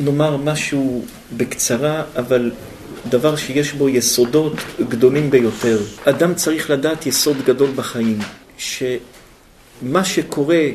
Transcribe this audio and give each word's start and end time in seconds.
נאמר 0.00 0.36
משהו 0.36 1.04
בקצרה, 1.36 2.02
אבל 2.16 2.50
דבר 3.08 3.36
שיש 3.36 3.72
בו 3.72 3.88
יסודות 3.88 4.52
גדולים 4.88 5.30
ביותר. 5.30 5.78
אדם 6.04 6.34
צריך 6.34 6.70
לדעת 6.70 7.06
יסוד 7.06 7.36
גדול 7.44 7.70
בחיים, 7.76 8.18
שמה 8.58 10.04
שקורה 10.04 10.68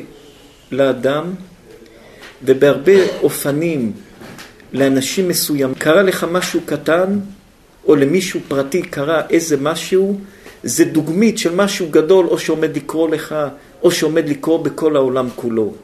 לאדם, 0.72 1.34
ובהרבה 2.44 3.18
אופנים 3.22 3.92
לאנשים 4.72 5.28
מסוים, 5.28 5.74
קרה 5.74 6.02
לך 6.02 6.26
משהו 6.30 6.60
קטן, 6.66 7.18
או 7.86 7.96
למישהו 7.96 8.40
פרטי 8.48 8.82
קרה 8.82 9.22
איזה 9.30 9.56
משהו, 9.56 10.20
זה 10.62 10.84
דוגמית 10.84 11.38
של 11.38 11.54
משהו 11.54 11.86
גדול, 11.90 12.26
או 12.26 12.38
שעומד 12.38 12.76
לקרוא 12.76 13.08
לך, 13.08 13.34
או 13.82 13.90
שעומד 13.90 14.28
לקרוא 14.28 14.64
בכל 14.64 14.96
העולם 14.96 15.28
כולו. 15.36 15.74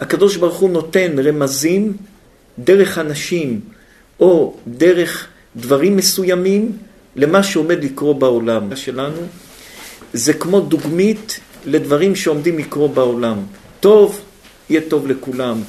הקדוש 0.00 0.36
ברוך 0.36 0.58
הוא 0.58 0.70
נותן 0.70 1.18
רמזים 1.18 1.96
דרך 2.64 2.98
אנשים 2.98 3.60
או 4.20 4.56
דרך 4.66 5.26
דברים 5.56 5.96
מסוימים 5.96 6.72
למה 7.16 7.42
שעומד 7.42 7.84
לקרות 7.84 8.18
בעולם 8.18 8.76
שלנו. 8.76 9.22
זה 10.12 10.32
כמו 10.32 10.60
דוגמית 10.60 11.40
לדברים 11.66 12.16
שעומדים 12.16 12.58
לקרות 12.58 12.94
בעולם. 12.94 13.36
טוב, 13.80 14.20
יהיה 14.70 14.80
טוב 14.88 15.06
לכולם. 15.06 15.60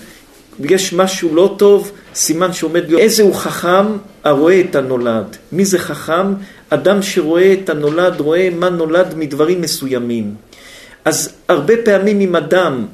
יש 0.59 0.93
משהו 0.93 1.35
לא 1.35 1.55
טוב, 1.57 1.91
סימן 2.15 2.53
שעומד 2.53 2.83
להיות. 2.87 3.01
איזה 3.01 3.23
הוא 3.23 3.35
חכם 3.35 3.85
הרואה 4.23 4.61
את 4.61 4.75
הנולד. 4.75 5.37
מי 5.51 5.65
זה 5.65 5.79
חכם? 5.79 6.33
אדם 6.69 7.01
שרואה 7.01 7.53
את 7.53 7.69
הנולד, 7.69 8.19
רואה 8.19 8.49
מה 8.49 8.69
נולד 8.69 9.13
מדברים 9.17 9.61
מסוימים. 9.61 10.35
אז 11.05 11.33
הרבה 11.47 11.73
פעמים 11.85 12.19
אם 12.19 12.35
אדם 12.35 12.85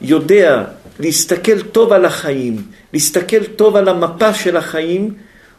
יודע 0.00 0.64
להסתכל 1.00 1.60
טוב 1.60 1.92
על 1.92 2.04
החיים, 2.04 2.56
להסתכל 2.92 3.44
טוב 3.44 3.76
על 3.76 3.88
המפה 3.88 4.34
של 4.34 4.56
החיים, 4.56 5.10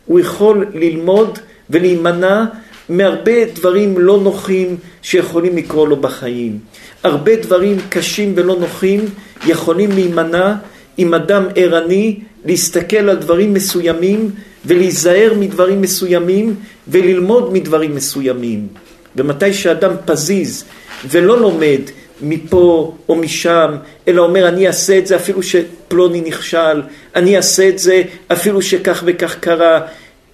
הוא 0.06 0.20
יכול 0.20 0.66
ללמוד 0.74 1.40
ולהימנע 1.70 2.44
מהרבה 2.90 3.46
דברים 3.54 3.98
לא 3.98 4.20
נוחים 4.24 4.78
שיכולים 5.02 5.58
לקרות 5.58 5.90
לו 5.90 5.96
בחיים. 5.96 6.60
הרבה 7.04 7.36
דברים 7.36 7.78
קשים 7.90 8.34
ולא 8.36 8.56
נוחים 8.60 9.06
יכולים 9.46 9.92
להימנע 9.92 10.54
אם 11.00 11.14
אדם 11.14 11.46
ערני 11.56 12.20
להסתכל 12.46 13.10
על 13.10 13.16
דברים 13.16 13.54
מסוימים 13.54 14.32
ולהיזהר 14.66 15.34
מדברים 15.40 15.82
מסוימים 15.82 16.56
וללמוד 16.88 17.54
מדברים 17.54 17.96
מסוימים. 17.96 18.68
ומתי 19.16 19.54
שאדם 19.54 19.92
פזיז 20.06 20.66
ולא 21.10 21.40
לומד 21.40 21.82
מפה 22.22 22.96
או 23.10 23.16
משם, 23.16 23.76
אלא 24.08 24.22
אומר 24.22 24.48
אני 24.48 24.68
אעשה 24.68 24.98
את 24.98 25.08
זה 25.08 25.16
אפילו 25.16 25.44
שפלוני 25.44 26.22
נכשל, 26.22 26.82
אני 27.16 27.38
אעשה 27.38 27.70
את 27.70 27.80
זה 27.80 28.02
אפילו 28.32 28.62
שכך 28.62 29.04
וכך 29.06 29.36
קרה. 29.40 29.82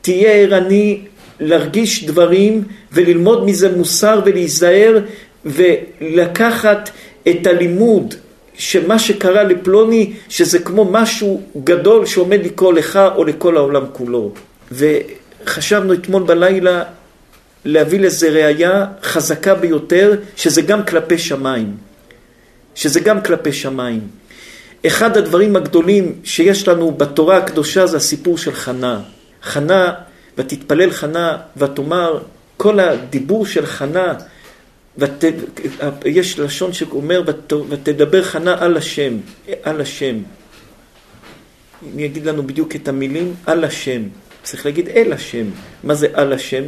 תהיה 0.01 0.31
ערני 0.31 1.01
להרגיש 1.39 2.05
דברים 2.05 2.63
וללמוד 2.91 3.45
מזה 3.45 3.77
מוסר 3.77 4.21
ולהיזהר 4.25 4.99
ולקחת 5.45 6.89
את 7.29 7.47
הלימוד 7.47 8.13
שמה 8.53 8.99
שקרה 8.99 9.43
לפלוני 9.43 10.13
שזה 10.29 10.59
כמו 10.59 10.85
משהו 10.85 11.41
גדול 11.63 12.05
שעומד 12.05 12.45
לקרוא 12.45 12.73
לך 12.73 12.99
או 13.15 13.23
לכל 13.23 13.57
העולם 13.57 13.85
כולו. 13.91 14.31
וחשבנו 14.71 15.93
אתמול 15.93 16.23
בלילה 16.23 16.83
להביא 17.65 17.99
לזה 17.99 18.29
ראייה 18.29 18.85
חזקה 19.03 19.55
ביותר, 19.55 20.15
שזה 20.35 20.61
גם 20.61 20.85
כלפי 20.85 21.17
שמיים. 21.17 21.77
שזה 22.75 22.99
גם 22.99 23.21
כלפי 23.21 23.53
שמיים. 23.53 24.07
אחד 24.87 25.17
הדברים 25.17 25.55
הגדולים 25.55 26.15
שיש 26.23 26.67
לנו 26.67 26.91
בתורה 26.91 27.37
הקדושה 27.37 27.87
זה 27.87 27.97
הסיפור 27.97 28.37
של 28.37 28.53
חנה. 28.53 29.01
חנה, 29.43 29.93
ותתפלל 30.37 30.91
חנה 30.91 31.37
ותאמר, 31.57 32.23
כל 32.57 32.79
הדיבור 32.79 33.45
של 33.45 33.65
חנה, 33.65 34.13
ות, 34.97 35.23
יש 36.05 36.39
לשון 36.39 36.73
שאומר, 36.73 37.21
ות, 37.27 37.53
ותדבר 37.69 38.23
חנה 38.23 38.55
על 38.59 38.77
השם, 38.77 39.17
על 39.63 39.81
השם. 39.81 40.15
אני 41.93 42.05
אגיד 42.05 42.25
לנו 42.25 42.43
בדיוק 42.43 42.75
את 42.75 42.87
המילים, 42.87 43.35
על 43.45 43.63
השם. 43.63 44.01
צריך 44.43 44.65
להגיד 44.65 44.89
אל 44.89 45.13
השם. 45.13 45.45
מה 45.83 45.93
זה 45.93 46.07
על 46.13 46.33
השם? 46.33 46.63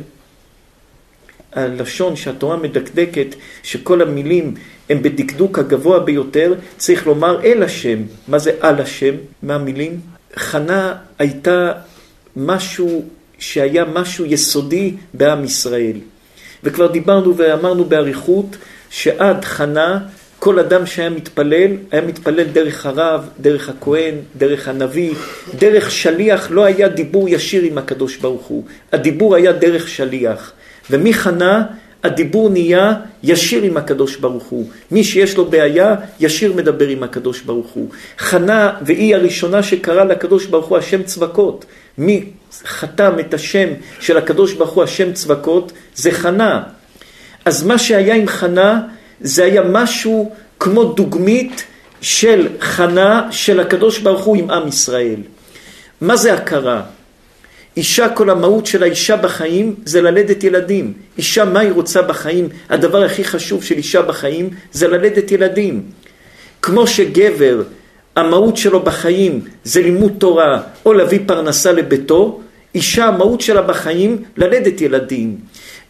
הלשון 1.56 2.16
שהתורה 2.16 2.58
מדקדקת, 2.58 3.36
שכל 3.64 4.02
המילים 4.02 4.54
הם 4.90 5.04
בדקדוק 5.04 5.60
הגבוה 5.60 6.00
ביותר, 6.00 6.54
צריך 6.78 7.08
לומר 7.08 7.44
אל 7.44 7.64
השם. 7.64 7.98
מה 8.28 8.40
זה 8.40 8.52
על 8.60 8.82
השם? 8.82 9.16
מה 9.44 9.56
המילים? 9.56 10.00
חנה 10.36 10.96
הייתה 11.20 11.72
משהו 12.36 13.06
שהיה 13.40 13.86
משהו 13.86 14.26
יסודי 14.26 14.94
בעם 15.14 15.44
ישראל. 15.44 15.98
וכבר 16.64 16.88
דיברנו 16.88 17.38
ואמרנו 17.38 17.86
באריכות 17.86 18.58
שעד 18.90 19.46
חנה 19.46 20.00
כל 20.40 20.60
אדם 20.60 20.86
שהיה 20.86 21.10
מתפלל, 21.10 21.72
היה 21.92 22.02
מתפלל 22.02 22.44
דרך 22.44 22.86
הרב, 22.86 23.30
דרך 23.40 23.70
הכהן, 23.70 24.16
דרך 24.38 24.68
הנביא, 24.68 25.14
דרך 25.60 25.92
שליח, 25.92 26.52
לא 26.52 26.66
היה 26.66 26.88
דיבור 26.88 27.30
ישיר 27.30 27.64
עם 27.64 27.78
הקדוש 27.78 28.18
ברוך 28.18 28.46
הוא. 28.46 28.64
הדיבור 28.92 29.36
היה 29.36 29.52
דרך 29.52 29.88
שליח. 29.90 30.52
ומחנה 30.90 31.64
הדיבור 32.04 32.50
נהיה 32.50 32.94
ישיר 33.24 33.64
עם 33.64 33.78
הקדוש 33.78 34.16
ברוך 34.16 34.44
הוא. 34.44 34.70
מי 34.92 35.04
שיש 35.04 35.38
לו 35.38 35.46
בעיה, 35.46 35.96
ישיר 36.20 36.54
מדבר 36.54 36.88
עם 36.88 37.04
הקדוש 37.04 37.42
ברוך 37.42 37.68
הוא. 37.68 37.90
חנה 38.18 38.74
והיא 38.82 39.16
הראשונה 39.16 39.64
שקרא 39.64 40.04
לקדוש 40.04 40.46
ברוך 40.46 40.66
הוא 40.66 40.78
השם 40.78 41.04
צבקות. 41.04 41.66
מי 41.98 42.26
חתם 42.66 43.14
את 43.20 43.34
השם 43.34 43.68
של 44.00 44.18
הקדוש 44.18 44.54
ברוך 44.54 44.72
הוא 44.72 44.84
השם 44.84 45.14
צבקות? 45.14 45.72
זה 45.96 46.12
חנה. 46.12 46.64
אז 47.46 47.64
מה 47.64 47.78
שהיה 47.78 48.16
עם 48.16 48.28
חנה 48.28 48.82
זה 49.22 49.44
היה 49.44 49.62
משהו 49.62 50.32
כמו 50.60 50.84
דוגמית 50.84 51.64
של 52.02 52.48
חנה 52.60 53.28
של 53.32 53.60
הקדוש 53.60 54.00
ברוך 54.00 54.24
הוא 54.24 54.38
עם 54.38 54.50
עם 54.50 54.68
ישראל. 54.68 55.20
מה 56.02 56.16
זה 56.16 56.34
הכרה? 56.34 56.82
אישה, 57.78 58.10
כל 58.10 58.30
המהות 58.30 58.66
של 58.66 58.84
האישה 58.84 59.16
בחיים 59.16 59.76
זה 59.86 60.02
ללדת 60.02 60.44
ילדים. 60.44 60.94
אישה, 61.18 61.46
מה 61.46 61.60
היא 61.60 61.72
רוצה 61.72 62.02
בחיים? 62.02 62.50
הדבר 62.70 63.04
הכי 63.04 63.24
חשוב 63.24 63.64
של 63.64 63.76
אישה 63.76 64.02
בחיים 64.02 64.50
זה 64.72 64.88
ללדת 64.88 65.32
ילדים. 65.32 65.84
כמו 66.62 66.88
שגבר, 66.88 67.64
המהות 68.16 68.58
שלו 68.58 68.80
בחיים 68.80 69.42
זה 69.64 69.82
לימוד 69.82 70.14
תורה 70.18 70.62
או 70.86 70.94
להביא 70.94 71.20
פרנסה 71.26 71.72
לביתו, 71.72 72.42
אישה, 72.76 73.06
המהות 73.06 73.42
שלה 73.42 73.62
בחיים 73.62 74.24
ללדת 74.38 74.82
ילדים. 74.82 75.38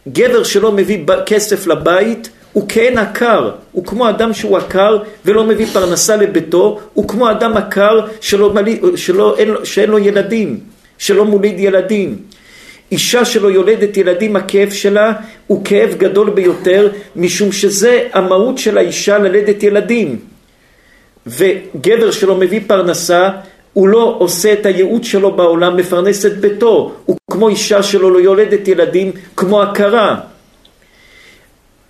גבר 0.08 0.44
שלא 0.44 0.72
מביא 0.72 1.00
כסף 1.26 1.68
לבית 1.68 2.30
הוא 2.54 2.70
כאין 2.70 2.98
עקר, 2.98 3.52
הוא 3.72 3.86
כמו 3.86 4.10
אדם 4.10 4.34
שהוא 4.34 4.58
עקר 4.58 4.98
ולא 5.26 5.44
מביא 5.44 5.66
פרנסה 5.66 6.16
לביתו, 6.16 6.80
הוא 6.94 7.08
כמו 7.08 7.32
אדם 7.32 7.58
עקר 7.58 8.00
שלא, 8.22 8.54
שלא, 8.96 9.36
אין, 9.38 9.54
שאין 9.64 9.90
לו 9.90 10.00
ילדים. 10.00 10.73
שלא 11.04 11.26
מוליד 11.26 11.60
ילדים. 11.60 12.18
אישה 12.92 13.26
שלא 13.26 13.52
יולדת 13.52 13.98
ילדים, 13.98 14.36
הכאב 14.36 14.72
שלה 14.72 15.14
הוא 15.48 15.66
כאב 15.66 15.94
גדול 15.98 16.30
ביותר, 16.30 16.90
משום 17.16 17.52
שזה 17.52 18.08
המהות 18.14 18.58
של 18.58 18.78
האישה 18.78 19.18
ללדת 19.18 19.64
ילדים. 19.64 20.20
וגבר 21.28 22.12
שלא 22.12 22.36
מביא 22.38 22.60
פרנסה, 22.68 23.30
הוא 23.74 23.88
לא 23.88 24.16
עושה 24.20 24.54
את 24.54 24.66
הייעוד 24.66 25.04
שלו 25.04 25.36
בעולם, 25.36 25.78
מפרנס 25.78 26.26
את 26.26 26.38
ביתו. 26.38 26.96
הוא 27.06 27.18
כמו 27.32 27.50
אישה 27.50 27.84
שלו 27.84 28.10
לא 28.10 28.20
יולדת 28.20 28.68
ילדים, 28.68 29.12
כמו 29.36 29.62
הכרה. 29.62 30.20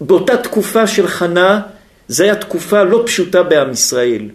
באותה 0.01 0.37
תקופה 0.37 0.87
של 0.87 1.07
חנה, 1.07 1.61
זו 2.07 2.23
הייתה 2.23 2.39
תקופה 2.39 2.83
לא 2.83 3.03
פשוטה 3.05 3.43
בעם 3.43 3.71
ישראל. 3.71 4.29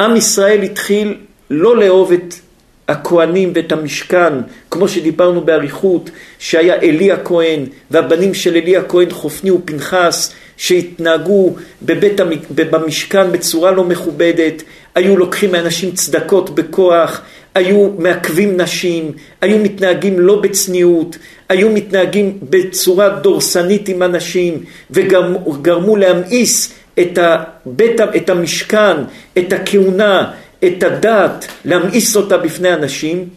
עם 0.00 0.16
ישראל 0.16 0.62
התחיל 0.62 1.16
לא 1.50 1.76
לאהוב 1.76 2.12
את 2.12 2.45
הכהנים 2.88 3.52
ואת 3.54 3.72
המשכן, 3.72 4.32
כמו 4.70 4.88
שדיברנו 4.88 5.40
באריכות, 5.40 6.10
שהיה 6.38 6.74
עלי 6.74 7.12
הכהן 7.12 7.64
והבנים 7.90 8.34
של 8.34 8.56
עלי 8.56 8.76
הכהן 8.76 9.10
חופני 9.10 9.50
ופנחס, 9.50 10.32
שהתנהגו 10.56 11.54
בבית 11.82 12.20
המ... 12.20 12.30
במשכן 12.50 13.32
בצורה 13.32 13.70
לא 13.70 13.84
מכובדת, 13.84 14.62
היו 14.94 15.16
לוקחים 15.16 15.52
מאנשים 15.52 15.90
צדקות 15.90 16.54
בכוח, 16.54 17.20
היו 17.54 17.90
מעכבים 17.98 18.60
נשים, 18.60 19.12
היו 19.40 19.58
מתנהגים 19.58 20.20
לא 20.20 20.40
בצניעות, 20.40 21.16
היו 21.48 21.70
מתנהגים 21.70 22.38
בצורה 22.42 23.08
דורסנית 23.08 23.88
עם 23.88 24.02
אנשים 24.02 24.64
וגרמו 24.90 25.96
להמאיס 25.96 26.74
את, 27.00 27.18
הבית, 27.18 28.00
את 28.16 28.30
המשכן, 28.30 28.96
את 29.38 29.52
הכהונה, 29.52 30.32
את 30.64 30.82
הדת, 30.82 31.46
להמאיס 31.64 32.16
אותה 32.16 32.38
בפני 32.38 32.74
אנשים, 32.74 33.28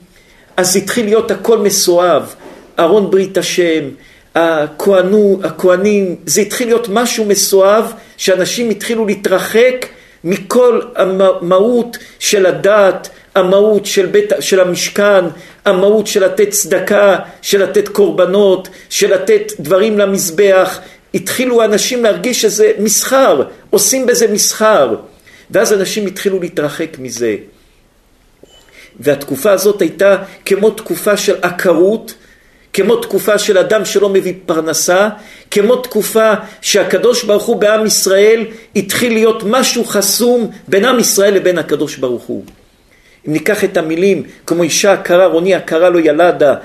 אז 0.58 0.76
התחיל 0.76 1.06
להיות 1.06 1.32
הכל 1.32 1.58
מסואב, 1.58 2.36
ארון 2.80 3.12
ברית 3.12 3.38
השם, 3.38 3.84
הכהנו, 4.36 5.40
הכהנים, 5.44 6.16
זה 6.26 6.42
התחיל 6.42 6.68
להיות 6.68 6.88
משהו 6.90 7.26
מסואב, 7.26 7.94
שאנשים 8.18 8.70
התחילו 8.70 9.06
להתרחק 9.06 9.86
מכל 10.24 10.82
המהות 10.96 11.98
של 12.20 12.46
הדת, 12.46 13.10
המהות 13.36 13.86
של, 13.86 14.06
בית, 14.06 14.32
של 14.40 14.60
המשכן, 14.60 15.26
המהות 15.66 16.08
של 16.08 16.26
לתת 16.26 16.50
צדקה, 16.50 17.16
של 17.42 17.64
לתת 17.64 17.88
קורבנות, 17.88 18.68
של 18.90 19.14
לתת 19.14 19.52
דברים 19.60 20.00
למזבח, 20.00 20.80
התחילו 21.14 21.64
אנשים 21.64 22.04
להרגיש 22.04 22.42
שזה 22.42 22.72
מסחר, 22.80 23.44
עושים 23.70 24.06
בזה 24.06 24.28
מסחר, 24.32 24.96
ואז 25.52 25.74
אנשים 25.74 26.06
התחילו 26.06 26.40
להתרחק 26.40 27.00
מזה. 27.00 27.36
והתקופה 29.00 29.52
הזאת 29.52 29.82
הייתה 29.82 30.18
כמו 30.46 30.70
תקופה 30.70 31.18
של 31.18 31.36
עקרות, 31.42 32.14
כמו 32.74 32.96
תקופה 32.96 33.38
של 33.38 33.58
אדם 33.58 33.86
שלא 33.86 34.10
מביא 34.10 34.34
פרנסה, 34.46 35.10
כמו 35.52 35.76
תקופה 35.76 36.34
שהקדוש 36.62 37.24
ברוך 37.24 37.44
הוא 37.44 37.56
בעם 37.56 37.86
ישראל 37.86 38.46
התחיל 38.76 39.14
להיות 39.14 39.44
משהו 39.46 39.86
חסום 39.86 40.52
בין 40.68 40.86
עם 40.86 41.00
ישראל 41.00 41.34
לבין 41.34 41.58
הקדוש 41.58 41.98
ברוך 41.98 42.24
הוא. 42.24 42.44
אם 43.28 43.34
ניקח 43.34 43.64
את 43.64 43.78
המילים 43.78 44.24
כמו 44.46 44.64
אישה 44.64 44.94
עקרה, 44.94 45.26
רוני 45.26 45.56
עקרה 45.56 45.90
לא 45.90 46.00
ילדה, 46.00 46.56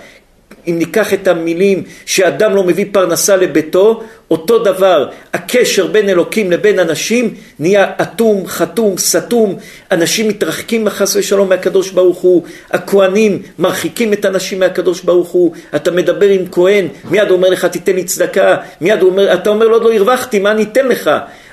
אם 0.68 0.78
ניקח 0.78 1.14
את 1.14 1.28
המילים 1.28 1.82
שאדם 2.06 2.54
לא 2.54 2.64
מביא 2.64 2.86
פרנסה 2.92 3.36
לביתו, 3.36 4.02
אותו 4.30 4.58
דבר, 4.58 5.08
הקשר 5.32 5.86
בין 5.86 6.08
אלוקים 6.08 6.50
לבין 6.50 6.78
אנשים 6.78 7.34
נהיה 7.58 7.92
אטום, 8.02 8.46
חתום, 8.46 8.98
סתום, 8.98 9.56
אנשים 9.90 10.28
מתרחקים 10.28 10.88
חס 10.88 11.16
ושלום 11.16 11.48
מהקדוש 11.48 11.90
ברוך 11.90 12.18
הוא, 12.18 12.42
הכהנים 12.70 13.42
מרחיקים 13.58 14.12
את 14.12 14.24
הנשים 14.24 14.60
מהקדוש 14.60 15.00
ברוך 15.00 15.28
הוא, 15.28 15.52
אתה 15.76 15.90
מדבר 15.90 16.28
עם 16.28 16.44
כהן, 16.52 16.88
מיד 17.10 17.28
הוא 17.28 17.36
אומר 17.36 17.50
לך 17.50 17.64
תיתן 17.64 17.94
לי 17.94 18.04
צדקה, 18.04 18.56
מיד 18.80 19.02
הוא 19.02 19.10
אומר, 19.10 19.34
אתה 19.34 19.50
אומר 19.50 19.68
לו 19.68 19.80
לא 19.80 19.92
הרווחתי, 19.94 20.38
מה 20.38 20.50
אני 20.50 20.62
אתן 20.62 20.88
לך? 20.88 21.10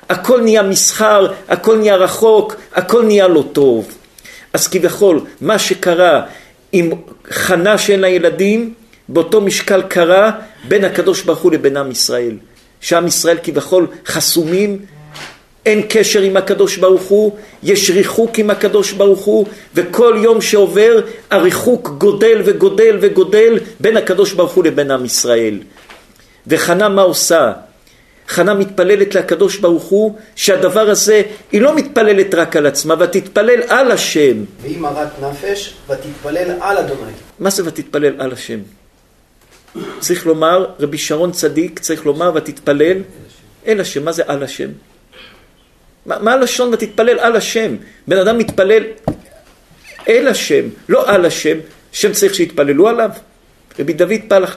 הכל 0.09 0.41
נהיה 0.41 0.63
מסחר, 0.63 1.27
הכל 1.49 1.77
נהיה 1.77 1.95
רחוק, 1.95 2.55
הכל 2.75 3.03
נהיה 3.03 3.27
לא 3.27 3.43
טוב. 3.53 3.97
אז 4.53 4.67
כביכול, 4.67 5.21
מה 5.41 5.59
שקרה 5.59 6.21
עם 6.71 6.91
חנה 7.29 7.77
שאין 7.77 7.99
לה 7.99 8.09
ילדים, 8.09 8.73
באותו 9.13 9.41
משקל 9.41 9.81
קרה 9.81 10.31
בין 10.67 10.83
הקדוש 10.83 11.21
ברוך 11.21 11.39
הוא 11.39 11.51
לבין 11.51 11.77
עם 11.77 11.91
ישראל. 11.91 12.37
שעם 12.81 13.07
ישראל 13.07 13.37
כביכול 13.43 13.87
חסומים, 14.05 14.79
אין 15.65 15.81
קשר 15.89 16.21
עם 16.21 16.37
הקדוש 16.37 16.77
ברוך 16.77 17.03
הוא, 17.03 17.37
יש 17.63 17.89
ריחוק 17.89 18.39
עם 18.39 18.49
הקדוש 18.49 18.91
ברוך 18.91 19.19
הוא, 19.19 19.45
וכל 19.75 20.17
יום 20.23 20.41
שעובר 20.41 21.01
הריחוק 21.31 21.89
גודל 21.97 22.41
וגודל 22.45 22.97
וגודל 23.01 23.59
בין 23.79 23.97
הקדוש 23.97 24.33
ברוך 24.33 24.51
הוא 24.51 24.63
לבין 24.63 24.91
עם 24.91 25.05
ישראל. 25.05 25.59
וחנה 26.47 26.89
מה 26.89 27.01
עושה? 27.01 27.51
חנה 28.27 28.53
מתפללת 28.53 29.15
לקדוש 29.15 29.57
ברוך 29.57 29.83
הוא 29.83 30.15
שהדבר 30.35 30.89
הזה, 30.89 31.21
היא 31.51 31.61
לא 31.61 31.75
מתפללת 31.75 32.35
רק 32.35 32.55
על 32.55 32.65
עצמה, 32.65 32.95
ותתפלל 32.99 33.61
על 33.67 33.91
השם. 33.91 34.43
והיא 34.61 34.79
מרת 34.79 35.09
נפש, 35.21 35.73
ותתפלל 35.89 36.51
על 36.61 36.77
אדוני. 36.77 37.11
מה 37.39 37.49
זה 37.49 37.63
ותתפלל 37.65 38.13
על 38.21 38.31
השם? 38.31 38.59
צריך 39.99 40.25
לומר, 40.25 40.65
רבי 40.79 40.97
שרון 40.97 41.31
צדיק, 41.31 41.79
צריך 41.79 42.05
לומר 42.05 42.31
ותתפלל 42.35 42.97
אל 43.67 43.81
השם. 43.81 44.05
מה 44.05 44.11
זה 44.11 44.23
על 44.27 44.43
השם? 44.43 44.69
מה, 46.05 46.19
מה 46.19 46.33
הלשון 46.33 46.73
ותתפלל 46.73 47.19
על 47.19 47.35
השם? 47.35 47.75
בן 48.07 48.17
אדם 48.17 48.37
מתפלל 48.37 48.83
אל 50.07 50.27
השם, 50.27 50.63
לא 50.89 51.09
על 51.09 51.25
השם, 51.25 51.57
שם 51.91 52.11
צריך 52.11 52.35
שיתפללו 52.35 52.87
עליו. 52.87 53.09
רבי 53.79 53.93
דוד 53.93 54.21
פלח 54.27 54.55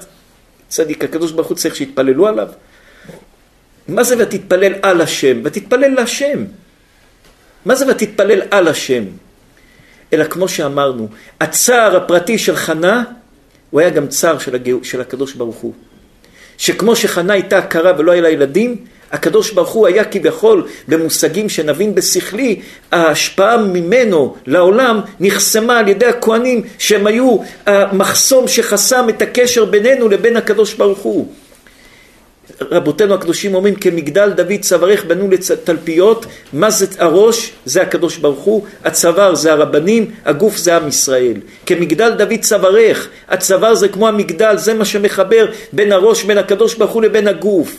צדיק, 0.68 1.04
הקדוש 1.04 1.32
ברוך 1.32 1.48
הוא 1.48 1.56
צריך 1.56 1.76
שיתפללו 1.76 2.26
עליו. 2.26 2.48
מה 3.88 4.04
זה 4.04 4.14
ותתפלל 4.18 4.72
על 4.82 5.00
השם? 5.00 5.40
ותתפלל 5.44 5.94
להשם. 5.94 6.44
מה 7.64 7.74
זה 7.74 7.90
ותתפלל 7.90 8.42
על 8.50 8.68
השם? 8.68 9.04
אלא 10.12 10.24
כמו 10.24 10.48
שאמרנו, 10.48 11.08
הצער 11.40 11.96
הפרטי 11.96 12.38
של 12.38 12.56
חנה 12.56 13.04
הוא 13.74 13.80
היה 13.80 13.90
גם 13.90 14.06
צער 14.06 14.38
של, 14.38 14.54
הגא... 14.54 14.72
של 14.82 15.00
הקדוש 15.00 15.34
ברוך 15.34 15.56
הוא. 15.56 15.72
שכמו 16.58 16.96
שחנה 16.96 17.32
הייתה 17.32 17.58
עקרה 17.58 17.92
ולא 17.98 18.12
היה 18.12 18.20
לה 18.20 18.30
ילדים, 18.30 18.76
הקדוש 19.12 19.50
ברוך 19.50 19.70
הוא 19.70 19.86
היה 19.86 20.04
כביכול 20.04 20.66
במושגים 20.88 21.48
שנבין 21.48 21.94
בשכלי, 21.94 22.60
ההשפעה 22.92 23.56
ממנו 23.56 24.34
לעולם 24.46 25.00
נחסמה 25.20 25.78
על 25.78 25.88
ידי 25.88 26.06
הכהנים 26.06 26.62
שהם 26.78 27.06
היו 27.06 27.36
המחסום 27.66 28.48
שחסם 28.48 29.08
את 29.08 29.22
הקשר 29.22 29.64
בינינו 29.64 30.08
לבין 30.08 30.36
הקדוש 30.36 30.74
ברוך 30.74 30.98
הוא. 30.98 31.32
רבותינו 32.60 33.14
הקדושים 33.14 33.54
אומרים 33.54 33.74
כמגדל 33.74 34.30
דוד 34.30 34.60
צווארך 34.60 35.04
בנו 35.04 35.28
לתלפיות, 35.30 36.26
מה 36.52 36.70
זה 36.70 36.86
הראש? 36.98 37.52
זה 37.64 37.82
הקדוש 37.82 38.16
ברוך 38.16 38.40
הוא, 38.40 38.64
הצוואר 38.84 39.34
זה 39.34 39.52
הרבנים, 39.52 40.10
הגוף 40.24 40.56
זה 40.56 40.76
עם 40.76 40.88
ישראל. 40.88 41.40
כמגדל 41.66 42.10
דוד 42.10 42.40
צווארך, 42.40 43.08
הצוואר 43.28 43.74
זה 43.74 43.88
כמו 43.88 44.08
המגדל, 44.08 44.56
זה 44.56 44.74
מה 44.74 44.84
שמחבר 44.84 45.46
בין 45.72 45.92
הראש, 45.92 46.24
בין 46.24 46.38
הקדוש 46.38 46.74
ברוך 46.74 46.92
הוא 46.92 47.02
לבין 47.02 47.28
הגוף. 47.28 47.76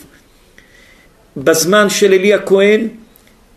בזמן 1.36 1.88
של 1.88 2.12
אלי 2.12 2.34
הכהן, 2.34 2.88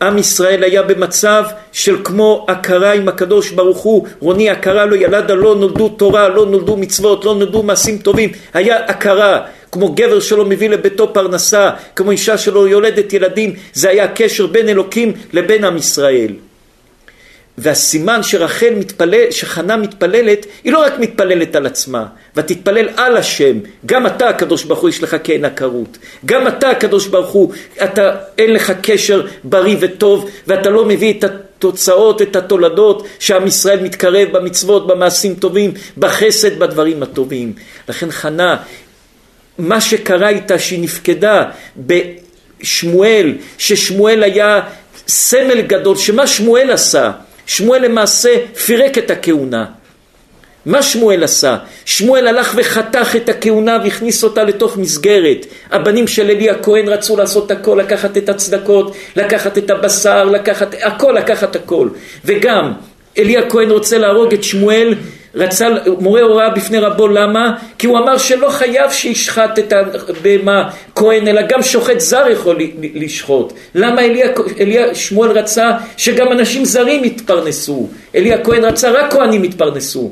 עם 0.01 0.17
ישראל 0.17 0.63
היה 0.63 0.83
במצב 0.83 1.43
של 1.71 1.97
כמו 2.03 2.45
הכרה 2.49 2.93
עם 2.93 3.07
הקדוש 3.07 3.51
ברוך 3.51 3.77
הוא, 3.77 4.07
רוני 4.19 4.49
הכרה 4.49 4.85
לא 4.85 4.95
ילדה, 4.95 5.33
לא 5.33 5.55
נולדו 5.55 5.89
תורה, 5.89 6.29
לא 6.29 6.45
נולדו 6.45 6.77
מצוות, 6.77 7.25
לא 7.25 7.35
נולדו 7.35 7.63
מעשים 7.63 7.97
טובים, 7.97 8.29
היה 8.53 8.85
הכרה. 8.85 9.41
כמו 9.71 9.93
גבר 9.93 10.19
שלא 10.19 10.45
מביא 10.45 10.69
לביתו 10.69 11.13
פרנסה, 11.13 11.69
כמו 11.95 12.11
אישה 12.11 12.37
שלא 12.37 12.69
יולדת 12.69 13.13
ילדים, 13.13 13.53
זה 13.73 13.89
היה 13.89 14.03
הקשר 14.03 14.47
בין 14.47 14.69
אלוקים 14.69 15.13
לבין 15.33 15.63
עם 15.63 15.77
ישראל. 15.77 16.31
והסימן 17.61 18.23
שרחל 18.23 18.73
מתפלל, 18.75 19.31
שחנה 19.31 19.77
מתפללת, 19.77 20.45
היא 20.63 20.73
לא 20.73 20.83
רק 20.83 20.99
מתפללת 20.99 21.55
על 21.55 21.65
עצמה, 21.65 22.05
ותתפלל 22.35 22.89
על 22.97 23.17
השם, 23.17 23.57
גם 23.85 24.07
אתה 24.07 24.29
הקדוש 24.29 24.63
ברוך 24.63 24.79
הוא 24.79 24.89
יש 24.89 25.03
לך 25.03 25.17
כעין 25.23 25.45
עקרות, 25.45 25.97
גם 26.25 26.47
אתה 26.47 26.69
הקדוש 26.69 27.07
ברוך 27.07 27.29
הוא, 27.29 27.53
אתה 27.83 28.15
אין 28.37 28.53
לך 28.53 28.73
קשר 28.81 29.27
בריא 29.43 29.77
וטוב, 29.79 30.29
ואתה 30.47 30.69
לא 30.69 30.85
מביא 30.85 31.13
את 31.19 31.23
התוצאות, 31.23 32.21
את 32.21 32.35
התולדות, 32.35 33.07
שעם 33.19 33.47
ישראל 33.47 33.79
מתקרב 33.79 34.27
במצוות, 34.31 34.87
במעשים 34.87 35.35
טובים, 35.35 35.73
בחסד, 35.97 36.59
בדברים 36.59 37.03
הטובים. 37.03 37.53
לכן 37.89 38.11
חנה 38.11 38.57
מה 39.57 39.81
שקרה 39.81 40.29
איתה 40.29 40.59
שהיא 40.59 40.83
נפקדה 40.83 41.43
בשמואל, 41.77 43.33
ששמואל 43.57 44.23
היה 44.23 44.61
סמל 45.07 45.61
גדול, 45.61 45.97
שמה 45.97 46.27
שמואל 46.27 46.71
עשה? 46.71 47.11
שמואל 47.49 47.85
למעשה 47.85 48.35
פירק 48.65 48.97
את 48.97 49.11
הכהונה. 49.11 49.65
מה 50.65 50.83
שמואל 50.83 51.23
עשה? 51.23 51.57
שמואל 51.85 52.27
הלך 52.27 52.53
וחתך 52.57 53.15
את 53.15 53.29
הכהונה 53.29 53.77
והכניס 53.83 54.23
אותה 54.23 54.43
לתוך 54.43 54.77
מסגרת. 54.77 55.45
הבנים 55.71 56.07
של 56.07 56.29
אלי 56.29 56.49
הכהן 56.49 56.87
רצו 56.87 57.17
לעשות 57.17 57.51
הכל, 57.51 57.79
לקחת 57.83 58.17
את 58.17 58.29
הצדקות, 58.29 58.95
לקחת 59.15 59.57
את 59.57 59.69
הבשר, 59.69 60.23
לקחת 60.23 60.75
הכל, 60.81 61.15
לקחת 61.17 61.55
הכל. 61.55 61.89
וגם 62.25 62.73
אלי 63.17 63.37
הכהן 63.37 63.69
רוצה 63.69 63.97
להרוג 63.97 64.33
את 64.33 64.43
שמואל 64.43 64.95
רצה, 65.35 65.67
מורה 65.99 66.21
הוראה 66.21 66.49
בפני 66.49 66.79
רבו, 66.79 67.07
למה? 67.07 67.55
כי 67.77 67.87
הוא 67.87 67.97
אמר 67.97 68.17
שלא 68.17 68.49
חייב 68.49 68.91
שישחט 68.91 69.59
את 69.59 69.73
הבהמה 70.09 70.69
כהן, 70.95 71.27
אלא 71.27 71.41
גם 71.41 71.61
שוחט 71.61 71.99
זר 71.99 72.25
יכול 72.31 72.57
לשחוט. 72.93 73.53
למה 73.75 74.01
אליה, 74.01 74.27
אליה 74.59 74.95
שמואל 74.95 75.31
רצה 75.31 75.71
שגם 75.97 76.31
אנשים 76.31 76.65
זרים 76.65 77.03
יתפרנסו? 77.03 77.87
אליה 78.15 78.43
כהן 78.43 78.65
רצה 78.65 78.91
רק 78.91 79.13
כהנים 79.13 79.43
יתפרנסו. 79.43 80.11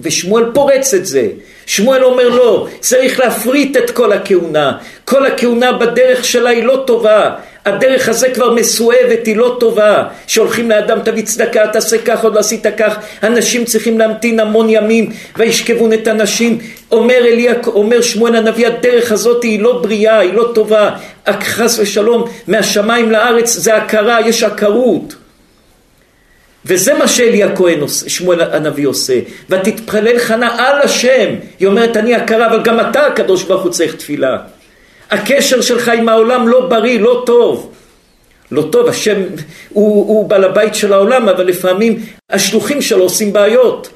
ושמואל 0.00 0.44
פורץ 0.54 0.94
את 0.94 1.06
זה. 1.06 1.28
שמואל 1.66 2.04
אומר 2.04 2.28
לא, 2.28 2.66
צריך 2.80 3.20
להפריט 3.20 3.76
את 3.76 3.90
כל 3.90 4.12
הכהונה. 4.12 4.78
כל 5.04 5.26
הכהונה 5.26 5.72
בדרך 5.72 6.24
שלה 6.24 6.50
היא 6.50 6.64
לא 6.64 6.82
טובה. 6.86 7.34
הדרך 7.64 8.08
הזה 8.08 8.28
כבר 8.30 8.54
מסואבת, 8.54 9.26
היא 9.26 9.36
לא 9.36 9.56
טובה. 9.60 10.04
שהולכים 10.26 10.70
לאדם 10.70 10.98
תביא 11.04 11.22
צדקה, 11.22 11.66
תעשה 11.66 11.98
כך, 11.98 12.24
עוד 12.24 12.34
לא 12.34 12.40
עשית 12.40 12.66
כך. 12.76 12.98
אנשים 13.22 13.64
צריכים 13.64 13.98
להמתין 13.98 14.40
המון 14.40 14.66
ימים, 14.70 15.10
וישכבון 15.36 15.92
את 15.92 16.08
הנשים. 16.08 16.58
אומר 16.92 17.18
אליה, 17.18 17.54
אומר 17.66 18.02
שמואל 18.02 18.36
הנביא, 18.36 18.66
הדרך 18.66 19.12
הזאת 19.12 19.42
היא 19.42 19.60
לא 19.60 19.78
בריאה, 19.82 20.18
היא 20.18 20.32
לא 20.32 20.50
טובה. 20.54 20.90
חס 21.30 21.78
ושלום, 21.78 22.24
מהשמיים 22.46 23.10
לארץ 23.12 23.52
זה 23.52 23.76
הכרה, 23.76 24.28
יש 24.28 24.42
עקרות. 24.42 25.14
וזה 26.66 26.94
מה 26.94 27.08
שאלי 27.08 27.42
הכהן 27.42 27.80
עושה, 27.80 28.10
שמואל 28.10 28.40
הנביא 28.40 28.86
עושה. 28.86 29.20
ותתפלל 29.50 30.18
חנה 30.18 30.56
על 30.58 30.80
השם. 30.80 31.34
היא 31.58 31.68
אומרת, 31.68 31.96
אני 31.96 32.14
הכרה, 32.14 32.46
אבל 32.46 32.62
גם 32.62 32.80
אתה 32.80 33.06
הקדוש 33.06 33.42
ברוך 33.42 33.62
הוא 33.62 33.70
צריך 33.70 33.94
תפילה. 33.94 34.36
הקשר 35.14 35.60
שלך 35.60 35.88
עם 35.88 36.08
העולם 36.08 36.48
לא 36.48 36.66
בריא, 36.68 37.00
לא 37.00 37.22
טוב. 37.26 37.72
לא 38.50 38.62
טוב, 38.72 38.88
השם 38.88 39.22
הוא, 39.72 40.08
הוא 40.08 40.28
בעל 40.28 40.44
הבית 40.44 40.74
של 40.74 40.92
העולם, 40.92 41.28
אבל 41.28 41.46
לפעמים 41.46 42.02
השלוחים 42.30 42.82
שלו 42.82 43.02
עושים 43.02 43.32
בעיות. 43.32 43.88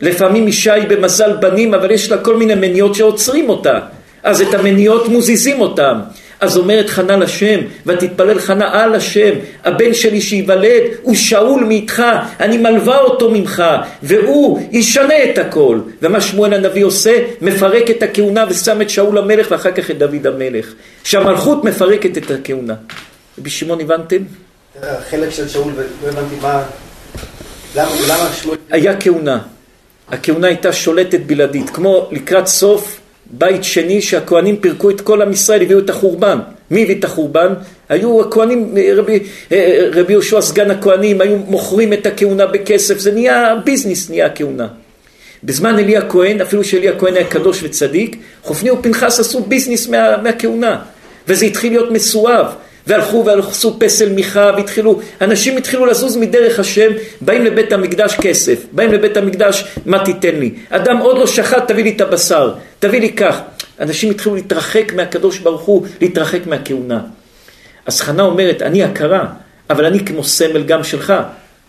לפעמים 0.00 0.46
אישה 0.46 0.74
היא 0.74 0.88
במזל 0.88 1.32
בנים, 1.36 1.74
אבל 1.74 1.90
יש 1.90 2.10
לה 2.10 2.18
כל 2.18 2.36
מיני 2.36 2.54
מניות 2.54 2.94
שעוצרים 2.94 3.48
אותה. 3.48 3.78
אז 4.22 4.40
את 4.40 4.54
המניות 4.54 5.08
מוזיזים 5.08 5.60
אותם. 5.60 6.00
אז 6.40 6.56
אומרת 6.56 6.90
חנה 6.90 7.16
לשם, 7.16 7.60
ותתפלל 7.86 8.38
חנה 8.38 8.82
על 8.82 8.94
השם, 8.94 9.30
הבן 9.64 9.94
שלי 9.94 10.20
שייוולד 10.20 10.82
הוא 11.02 11.14
שאול 11.14 11.64
מאיתך, 11.64 12.02
אני 12.40 12.58
מלווה 12.58 12.98
אותו 12.98 13.30
ממך, 13.30 13.62
והוא 14.02 14.60
ישנה 14.72 15.24
את 15.24 15.38
הכל. 15.38 15.80
ומה 16.02 16.20
שמואל 16.20 16.54
הנביא 16.54 16.84
עושה? 16.84 17.18
מפרק 17.40 17.90
את 17.90 18.02
הכהונה 18.02 18.44
ושם 18.50 18.82
את 18.82 18.90
שאול 18.90 19.18
המלך 19.18 19.46
ואחר 19.50 19.70
כך 19.70 19.90
את 19.90 19.98
דוד 19.98 20.26
המלך. 20.26 20.72
שהמלכות 21.04 21.64
מפרקת 21.64 22.18
את 22.18 22.30
הכהונה. 22.30 22.74
רבי 23.38 23.50
שמעון 23.50 23.80
הבנתם? 23.80 24.22
החלק 24.82 25.30
של 25.30 25.48
שאול, 25.48 25.72
לא 26.02 26.08
הבנתי 26.08 26.34
מה... 26.42 26.62
למה, 27.76 27.90
למה 28.08 28.30
שמואל... 28.42 28.58
היה 28.70 29.00
כהונה. 29.00 29.38
הכהונה 30.08 30.46
הייתה 30.46 30.72
שולטת 30.72 31.20
בלעדית, 31.20 31.70
כמו 31.70 32.08
לקראת 32.12 32.46
סוף 32.46 33.00
בית 33.38 33.64
שני 33.64 34.02
שהכהנים 34.02 34.56
פירקו 34.56 34.90
את 34.90 35.00
כל 35.00 35.22
עם 35.22 35.32
ישראל, 35.32 35.62
הביאו 35.62 35.78
את 35.78 35.90
החורבן. 35.90 36.38
מי 36.70 36.82
הביא 36.82 36.98
את 36.98 37.04
החורבן? 37.04 37.54
היו 37.88 38.20
הכהנים, 38.20 38.74
רבי, 38.96 39.18
רבי 39.92 40.12
יהושע 40.12 40.40
סגן 40.40 40.70
הכהנים, 40.70 41.20
היו 41.20 41.36
מוכרים 41.36 41.92
את 41.92 42.06
הכהונה 42.06 42.46
בכסף, 42.46 42.98
זה 42.98 43.12
נהיה 43.12 43.54
ביזנס, 43.64 44.10
נהיה 44.10 44.26
הכהונה. 44.26 44.68
בזמן 45.44 45.78
אלי 45.78 45.96
הכהן, 45.96 46.40
אפילו 46.40 46.64
שאלי 46.64 46.88
הכהן 46.88 47.14
היה 47.14 47.24
קדוש 47.24 47.62
וצדיק, 47.62 48.16
חופני 48.42 48.70
ופנחס 48.70 49.20
עשו 49.20 49.40
ביזנס 49.40 49.88
מה, 49.88 50.16
מהכהונה, 50.22 50.82
וזה 51.28 51.46
התחיל 51.46 51.72
להיות 51.72 51.90
מסואב. 51.90 52.46
והלכו 52.86 53.24
ועשו 53.26 53.76
פסל 53.78 54.08
מיכה 54.08 54.50
והתחילו, 54.56 55.00
אנשים 55.20 55.56
התחילו 55.56 55.86
לזוז 55.86 56.16
מדרך 56.16 56.58
השם, 56.58 56.90
באים 57.20 57.44
לבית 57.44 57.72
המקדש 57.72 58.16
כסף, 58.16 58.64
באים 58.72 58.92
לבית 58.92 59.16
המקדש 59.16 59.64
מה 59.86 60.04
תיתן 60.04 60.34
לי, 60.34 60.54
אדם 60.70 60.98
עוד 60.98 61.18
לא 61.18 61.26
שחט 61.26 61.68
תביא 61.68 61.84
לי 61.84 61.90
את 61.96 62.00
הבשר, 62.00 62.54
תביא 62.78 63.00
לי 63.00 63.12
כך, 63.12 63.40
אנשים 63.80 64.10
התחילו 64.10 64.34
להתרחק 64.34 64.92
מהקדוש 64.92 65.38
ברוך 65.38 65.62
הוא, 65.62 65.86
להתרחק 66.00 66.46
מהכהונה. 66.46 67.00
אז 67.86 68.00
חנה 68.00 68.22
אומרת, 68.22 68.62
אני 68.62 68.84
הכרה, 68.84 69.26
אבל 69.70 69.84
אני 69.84 70.04
כמו 70.04 70.24
סמל 70.24 70.62
גם 70.62 70.84
שלך, 70.84 71.12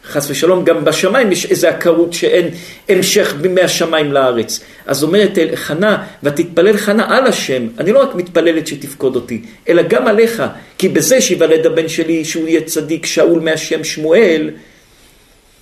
חס 0.07 0.29
ושלום, 0.29 0.65
גם 0.65 0.85
בשמיים 0.85 1.31
יש 1.31 1.45
איזו 1.45 1.67
עקרות 1.67 2.13
שאין 2.13 2.49
המשך 2.89 3.33
מהשמיים 3.49 4.13
לארץ. 4.13 4.59
אז 4.85 5.03
אומרת 5.03 5.37
חנה, 5.55 6.03
ותתפלל 6.23 6.77
חנה 6.77 7.17
על 7.17 7.27
השם, 7.27 7.67
אני 7.79 7.91
לא 7.91 7.99
רק 7.99 8.15
מתפללת 8.15 8.67
שתפקוד 8.67 9.15
אותי, 9.15 9.41
אלא 9.69 9.81
גם 9.81 10.07
עליך, 10.07 10.43
כי 10.77 10.89
בזה 10.89 11.21
שיוולד 11.21 11.65
הבן 11.65 11.87
שלי, 11.87 12.25
שהוא 12.25 12.47
יהיה 12.47 12.61
צדיק, 12.61 13.05
שאול 13.05 13.39
מהשם 13.39 13.83
שמואל, 13.83 14.49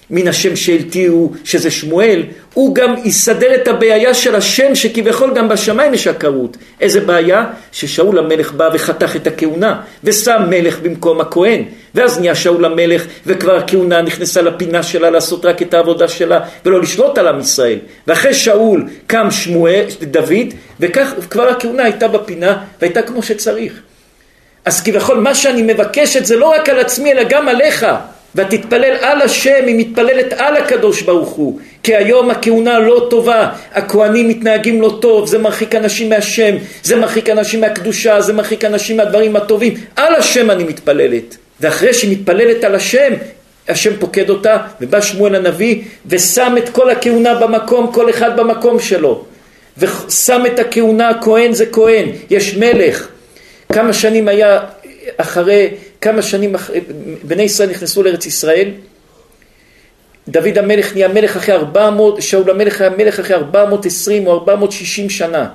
מן 0.10 0.28
השם 0.28 0.56
שהלתיהו, 0.56 1.34
שזה 1.44 1.72
שמואל, 1.72 2.24
הוא 2.54 2.76
גם 2.76 2.96
יסדר 3.04 3.56
את 3.56 3.68
הבעיה 3.68 4.14
של 4.14 4.36
השם 4.36 4.76
שכביכול 4.76 5.34
גם 5.36 5.50
בשמיים 5.50 5.94
יש 5.94 6.08
עקרות. 6.08 6.58
איזה 6.82 7.00
בעיה? 7.00 7.46
ששאול 7.72 8.20
המלך 8.20 8.52
בא 8.52 8.70
וחתך 8.74 9.16
את 9.16 9.28
הכהונה, 9.28 9.82
ושם 10.04 10.42
מלך 10.50 10.80
במקום 10.80 11.22
הכהן. 11.22 11.64
ואז 11.96 12.20
נהיה 12.20 12.36
שאול 12.36 12.66
המלך, 12.66 13.06
וכבר 13.26 13.56
הכהונה 13.56 14.02
נכנסה 14.02 14.42
לפינה 14.42 14.84
שלה 14.84 15.10
לעשות 15.10 15.46
רק 15.46 15.62
את 15.62 15.74
העבודה 15.74 16.08
שלה, 16.08 16.40
ולא 16.66 16.82
לשלוט 16.82 17.18
על 17.18 17.28
עם 17.28 17.40
ישראל. 17.40 17.80
ואחרי 18.08 18.34
שאול 18.34 18.88
קם 19.08 19.32
שמואל, 19.32 19.86
דוד, 20.02 20.54
וכך 20.80 21.14
כבר 21.30 21.48
הכהונה 21.48 21.84
הייתה 21.84 22.08
בפינה, 22.08 22.58
והייתה 22.82 23.02
כמו 23.02 23.24
שצריך. 23.24 23.74
אז 24.66 24.84
כביכול 24.84 25.18
מה 25.18 25.36
שאני 25.36 25.62
מבקשת 25.62 26.26
זה 26.26 26.36
לא 26.36 26.46
רק 26.46 26.70
על 26.70 26.80
עצמי, 26.80 27.12
אלא 27.12 27.24
גם 27.24 27.48
עליך. 27.48 27.86
ותתפלל 28.36 28.96
על 29.02 29.22
השם, 29.22 29.64
היא 29.68 29.76
מתפללת 29.76 30.34
על 30.38 30.56
הקדוש 30.56 31.02
ברוך 31.02 31.30
הוא. 31.30 31.60
כי 31.84 31.96
היום 31.96 32.32
הכהונה 32.32 32.80
לא 32.80 33.08
טובה, 33.10 33.50
הכהנים 33.72 34.30
מתנהגים 34.30 34.82
לא 34.82 34.98
טוב, 35.02 35.28
זה 35.28 35.38
מרחיק 35.38 35.76
אנשים 35.76 36.10
מהשם, 36.10 36.56
זה 36.84 36.96
מרחיק 36.96 37.30
אנשים 37.30 37.62
מהקדושה, 37.62 38.22
זה 38.22 38.34
מרחיק 38.34 38.66
אנשים 38.66 38.98
מהדברים 38.98 39.36
הטובים. 39.36 39.74
על 39.96 40.16
השם 40.16 40.52
אני 40.52 40.64
מתפללת. 40.64 41.38
ואחרי 41.60 41.94
שהיא 41.94 42.12
מתפללת 42.12 42.64
על 42.64 42.76
השם, 42.76 43.14
השם 43.70 43.92
פוקד 44.00 44.30
אותה, 44.30 44.58
ובא 44.82 45.02
שמואל 45.02 45.36
הנביא, 45.36 45.82
ושם 46.08 46.56
את 46.58 46.70
כל 46.70 46.90
הכהונה 46.90 47.36
במקום, 47.36 47.92
כל 47.92 48.10
אחד 48.10 48.40
במקום 48.40 48.80
שלו. 48.80 49.26
ושם 49.78 50.44
את 50.46 50.60
הכהונה, 50.60 51.12
כהן 51.22 51.54
זה 51.54 51.66
כהן, 51.66 52.10
יש 52.30 52.56
מלך. 52.56 53.08
כמה 53.74 53.94
שנים 53.94 54.28
היה 54.28 54.60
אחרי 55.18 55.70
כמה 56.04 56.22
שנים 56.22 56.56
בני 57.24 57.44
ישראל 57.44 57.70
נכנסו 57.70 58.04
לארץ 58.04 58.26
ישראל, 58.26 58.70
דוד 60.28 60.58
המלך 60.58 60.94
נהיה 60.94 61.08
מלך 61.08 61.38
אחרי 61.38 61.56
400, 61.56 62.22
שאול 62.22 62.50
המלך 62.50 62.82
היה 62.82 62.90
מלך 62.90 63.20
אחרי 63.20 63.36
420 63.36 64.28
או 64.28 64.34
460 64.34 65.10
שנה. 65.10 65.50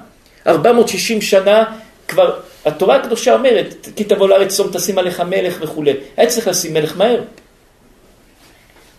460 0.47 1.21
שנה 1.21 1.65
כבר, 2.09 2.41
התורה 2.65 2.97
הקדושה 2.97 3.35
אומרת, 3.35 3.89
כי 3.97 4.05
תבוא 4.05 4.29
לארץ 4.29 4.57
צום 4.57 4.71
תשים 4.73 4.99
עליך 4.99 5.21
מלך 5.21 5.59
וכולי. 5.61 5.95
היה 6.17 6.27
צריך 6.27 6.49
לשים 6.49 6.75
מלך 6.75 6.97
מהר. 6.97 7.21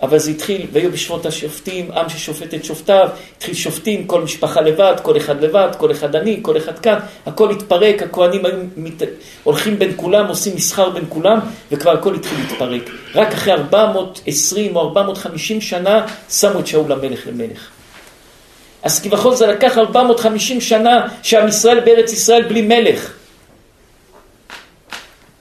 אבל 0.02 0.18
זה 0.20 0.32
התחיל, 0.32 0.68
והיו 0.72 0.92
בשבות 0.92 1.26
השופטים, 1.26 1.92
עם 1.92 2.10
ששופט 2.10 2.54
את 2.54 2.66
שופטיו, 2.66 3.10
התחיל 3.38 3.54
שופטים, 3.54 4.08
כל 4.08 4.22
משפחה 4.22 4.62
לבד, 4.62 4.96
כל 5.02 5.18
אחד 5.18 5.44
לבד, 5.44 5.68
כל 5.78 5.92
אחד 5.92 6.16
עני, 6.16 6.40
כל 6.42 6.58
אחד 6.58 6.80
כאן, 6.80 7.00
הכל 7.26 7.52
התפרק, 7.52 8.04
הכוהנים 8.04 8.46
היו 8.46 8.56
מת... 8.78 9.02
הולכים 9.44 9.80
בין 9.80 9.94
כולם, 9.96 10.28
עושים 10.28 10.56
מסחר 10.56 10.90
בין 10.90 11.06
כולם, 11.10 11.40
וכבר 11.72 11.92
הכל 11.92 12.16
התחיל 12.16 12.38
להתפרק. 12.40 12.90
רק 13.16 13.34
אחרי 13.34 13.54
420 13.54 14.76
או 14.76 14.82
450 14.82 15.62
שנה 15.62 16.06
שמו 16.30 16.60
את 16.60 16.68
שאול 16.68 16.92
המלך 16.92 17.28
למלך. 17.28 17.68
אז 18.84 19.02
כביכול 19.02 19.36
זה 19.36 19.48
לקח 19.48 19.78
450 19.78 20.62
שנה 20.62 21.08
שעם 21.24 21.48
ישראל 21.48 21.80
בארץ 21.80 22.14
ישראל 22.14 22.44
בלי 22.44 22.62
מלך. 22.62 23.19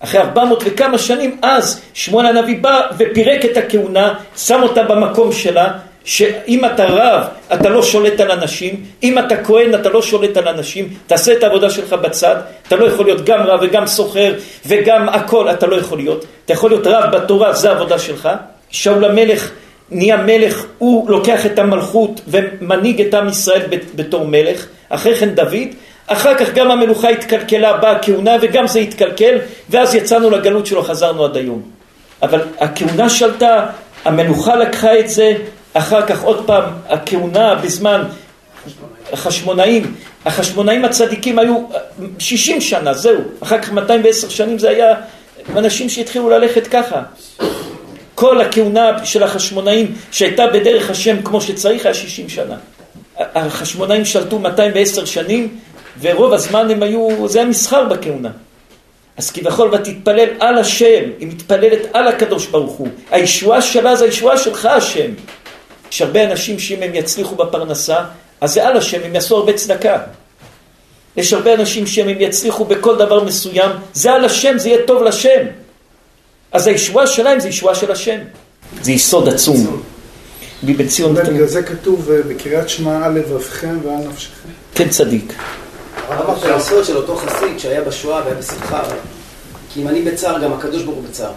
אחרי 0.01 0.21
ארבע 0.21 0.45
מאות 0.45 0.63
וכמה 0.67 0.99
שנים, 0.99 1.37
אז 1.43 1.81
שמואל 1.95 2.27
הנביא 2.27 2.57
בא 2.61 2.81
ופירק 2.99 3.45
את 3.45 3.57
הכהונה, 3.57 4.15
שם 4.37 4.63
אותה 4.63 4.83
במקום 4.83 5.33
שלה, 5.33 5.73
שאם 6.05 6.65
אתה 6.65 6.85
רב, 6.85 7.23
אתה 7.53 7.69
לא 7.69 7.83
שולט 7.83 8.21
על 8.21 8.31
אנשים, 8.31 8.85
אם 9.03 9.19
אתה 9.19 9.45
כהן, 9.45 9.75
אתה 9.75 9.89
לא 9.89 10.03
שולט 10.03 10.37
על 10.37 10.49
אנשים, 10.49 10.89
תעשה 11.07 11.33
את 11.33 11.43
העבודה 11.43 11.71
שלך 11.71 11.93
בצד, 11.93 12.37
אתה 12.69 12.77
לא 12.77 12.85
יכול 12.85 13.05
להיות 13.05 13.25
גם 13.25 13.41
רב 13.41 13.61
וגם 13.63 13.87
סוחר 13.87 14.35
וגם 14.67 15.09
הכל, 15.09 15.51
אתה 15.51 15.67
לא 15.67 15.77
יכול 15.77 15.99
להיות. 15.99 16.25
אתה 16.45 16.53
יכול 16.53 16.71
להיות 16.71 16.87
רב 16.87 17.17
בתורה, 17.17 17.53
זה 17.53 17.71
העבודה 17.71 17.99
שלך. 17.99 18.29
שאול 18.71 19.05
המלך 19.05 19.51
נהיה 19.91 20.17
מלך, 20.17 20.65
הוא 20.79 21.11
לוקח 21.11 21.47
את 21.47 21.59
המלכות 21.59 22.21
ומנהיג 22.29 23.01
את 23.01 23.15
עם 23.15 23.29
ישראל 23.29 23.63
בתור 23.95 24.27
מלך, 24.27 24.67
אחרי 24.89 25.15
כן 25.15 25.35
דוד, 25.35 25.69
אחר 26.09 26.35
כך 26.35 26.55
גם 26.55 26.71
המלוכה 26.71 27.09
התקלקלה, 27.09 27.77
באה 27.77 27.91
הכהונה 27.91 28.37
וגם 28.41 28.67
זה 28.67 28.79
התקלקל, 28.79 29.39
ואז 29.71 29.95
יצאנו 29.95 30.31
לגלות 30.31 30.67
שלו, 30.67 30.83
חזרנו 30.83 31.25
עד 31.25 31.37
היום. 31.37 31.63
אבל 32.23 32.41
הכהונה 32.61 33.09
שלטה, 33.11 33.67
המלוכה 34.05 34.57
לקחה 34.57 34.99
את 34.99 35.09
זה, 35.09 35.33
אחר 35.75 36.07
כך 36.07 36.23
עוד 36.23 36.47
פעם, 36.47 36.65
הכהונה 36.89 37.55
בזמן 37.55 38.03
החשמונאים, 39.13 39.95
החשמונאים 40.25 40.85
הצדיקים 40.85 41.39
היו 41.39 41.65
60 42.19 42.61
שנה, 42.61 42.95
זהו, 42.95 43.21
אחר 43.41 43.59
כך 43.59 43.73
210 43.73 44.29
שנים 44.29 44.59
זה 44.59 44.69
היה 44.71 44.95
אנשים 45.57 45.89
שהתחילו 45.89 46.31
ללכת 46.31 46.67
ככה. 46.67 47.03
כל 48.15 48.41
הכהונה 48.41 49.05
של 49.05 49.23
החשמונאים 49.23 49.95
שהייתה 50.11 50.47
בדרך 50.47 50.91
השם 50.91 51.23
כמו 51.23 51.41
שצריך 51.41 51.85
היה 51.87 51.95
60 51.95 52.29
שנה. 52.29 52.57
החשמונאים 53.19 54.05
שלטו 54.05 54.39
210 54.39 55.05
שנים, 55.05 55.59
ורוב 56.01 56.33
הזמן 56.33 56.71
הם 56.71 56.83
היו, 56.83 57.29
זה 57.29 57.39
היה 57.39 57.49
מסחר 57.49 57.85
בכהונה. 57.85 58.31
אז 59.17 59.31
כביכול 59.31 59.75
ותתפלל 59.75 60.29
על 60.41 60.59
השם, 60.59 61.03
היא 61.19 61.29
מתפללת 61.29 61.81
על 61.93 62.09
הקדוש 62.09 62.47
ברוך 62.47 62.73
הוא. 62.73 62.89
הישועה 63.11 63.63
שלה 63.63 63.97
זה 63.97 64.05
הישועה 64.05 64.39
שלך 64.39 64.67
השם. 64.67 65.11
יש 65.93 66.03
הרבה 66.03 66.25
אנשים 66.31 66.59
שאם 66.59 66.83
הם 66.83 66.95
יצליחו 66.95 67.35
בפרנסה, 67.35 67.99
אז 68.41 68.55
זה 68.55 68.67
על 68.69 68.77
השם, 68.77 68.99
הם 69.05 69.15
יעשו 69.15 69.37
הרבה 69.37 69.53
צדקה. 69.53 69.99
יש 71.17 71.33
הרבה 71.33 71.55
אנשים 71.55 71.87
שאם 71.87 72.09
הם 72.09 72.17
יצליחו 72.21 72.65
בכל 72.65 72.97
דבר 72.97 73.25
מסוים, 73.25 73.71
זה 73.95 74.13
על 74.13 74.25
השם, 74.25 74.59
זה 74.59 74.69
יהיה 74.69 74.87
טוב 74.87 75.03
לשם. 75.03 75.47
אז 76.53 76.67
הישועה 76.67 77.07
שלהם 77.07 77.41
זה 77.41 77.49
ישועה 77.49 77.75
של 77.75 77.93
השם. 77.93 78.19
זה 78.83 78.93
יסוד 78.93 79.29
עצום. 79.29 79.83
בבן 80.65 80.87
ציון... 80.87 81.15
בגלל 81.15 81.47
זה 81.47 81.63
כתוב 81.63 82.11
אה, 82.11 82.23
בקריאת 82.23 82.69
שמע 82.69 83.07
על 83.07 83.13
לבבכם 83.13 83.79
ועל 83.85 84.09
נפשכם. 84.09 84.49
כן 84.75 84.89
צדיק. 84.89 85.33
הרב 86.09 86.31
אמרת 86.31 86.43
היסוד 86.43 86.85
של 86.85 86.97
אותו 86.97 87.17
חסיד 87.17 87.59
שהיה 87.59 87.83
בשואה 87.83 88.23
והיה 88.25 88.35
בשמחה, 88.35 88.83
כי 89.73 89.83
אם 89.83 89.89
אני 89.89 90.03
בצער, 90.03 90.39
גם 90.39 90.53
הקדוש 90.53 90.83
ברוך 90.83 90.97
הוא 90.97 91.05
בצער. 91.09 91.33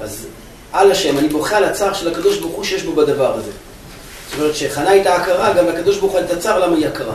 אז 0.00 0.26
על 0.72 0.90
השם, 0.90 1.18
אני 1.18 1.28
בוכה 1.28 1.56
על 1.56 1.64
הצער 1.64 1.92
של 1.92 2.08
הקדוש 2.08 2.38
ברוך 2.38 2.52
הוא 2.52 2.64
שיש 2.64 2.82
בו 2.82 2.92
בדבר 2.92 3.34
הזה. 3.34 3.50
זאת 4.30 4.40
אומרת, 4.40 4.54
שחנה 4.54 4.90
הייתה 4.90 5.14
הכרה, 5.14 5.52
גם 5.52 5.66
לקדוש 5.66 5.98
ברוך 5.98 6.12
הוא 6.12 6.20
הייתה 6.20 6.36
צער, 6.36 6.66
למה 6.66 6.76
היא 6.76 6.86
הכרה? 6.86 7.14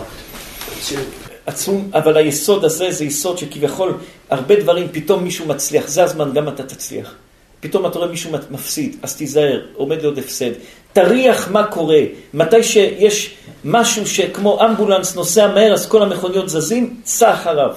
עצום, 1.46 1.90
אבל 1.94 2.18
היסוד 2.18 2.66
הזה 2.66 2.92
זה 2.92 3.06
יסוד 3.06 3.38
שכביכול 3.38 3.94
הרבה 4.30 4.56
דברים, 4.56 4.88
פתאום 4.92 5.24
מישהו 5.24 5.46
מצליח, 5.46 5.88
זה 5.88 6.04
הזמן, 6.04 6.34
גם 6.34 6.48
אתה 6.48 6.64
תצליח. 6.64 7.14
פתאום 7.60 7.86
אתה 7.86 8.00
רואה 8.00 8.10
מישהו 8.10 8.32
מפסיד, 8.52 8.96
אז 9.02 9.16
תיזהר, 9.16 9.62
עומד 9.76 10.02
להיות 10.02 10.18
הפסד. 10.18 10.52
תריח 10.94 11.52
מה 11.52 11.64
קורה. 11.64 12.00
מתי 12.34 12.64
שיש 12.64 13.36
משהו 13.64 14.08
שכמו 14.08 14.66
אמבולנס 14.66 15.16
נוסע 15.16 15.48
מהר, 15.48 15.74
אז 15.74 15.88
כל 15.88 16.04
המכוניות 16.04 16.50
זזים, 16.50 17.02
סע 17.06 17.34
אחריו. 17.34 17.76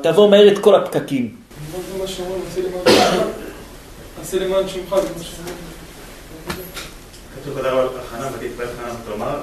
תעבור 0.00 0.28
מהר 0.28 0.52
את 0.52 0.58
כל 0.58 0.74
הפקקים. 0.74 1.36
ותתפלל 7.44 7.86
חנה 8.10 8.28
ותאמר, 9.06 9.38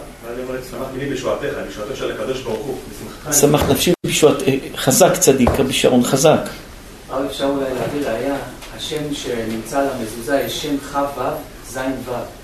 שמח 0.70 0.88
מיני 0.94 1.14
בשועתך, 1.14 1.54
בשועתו 1.70 1.96
של 1.96 2.12
הקדוש 2.12 2.42
ברוך 2.42 2.66
הוא, 2.66 2.78
בשמחתך. 2.90 3.40
שמח 3.42 3.70
נפשי 3.70 3.94
בשועתך, 4.06 4.48
אה, 4.48 4.58
חזק 4.76 5.14
צדיק, 5.20 5.50
רבי 5.50 5.74
שרון 5.74 6.04
חזק. 6.04 6.42
אבל 7.10 7.26
אפשר 7.26 7.46
אולי 7.46 7.74
להביא 7.74 8.08
ראייה, 8.08 8.36
השם 8.78 9.14
שנמצא 9.14 9.80
על 9.80 9.88
המזוזה 9.90 10.42
יש 10.46 10.64
שם 10.64 10.78
כ"ו, 10.78 11.22
ז' 11.70 11.78
ו'. 12.06 12.39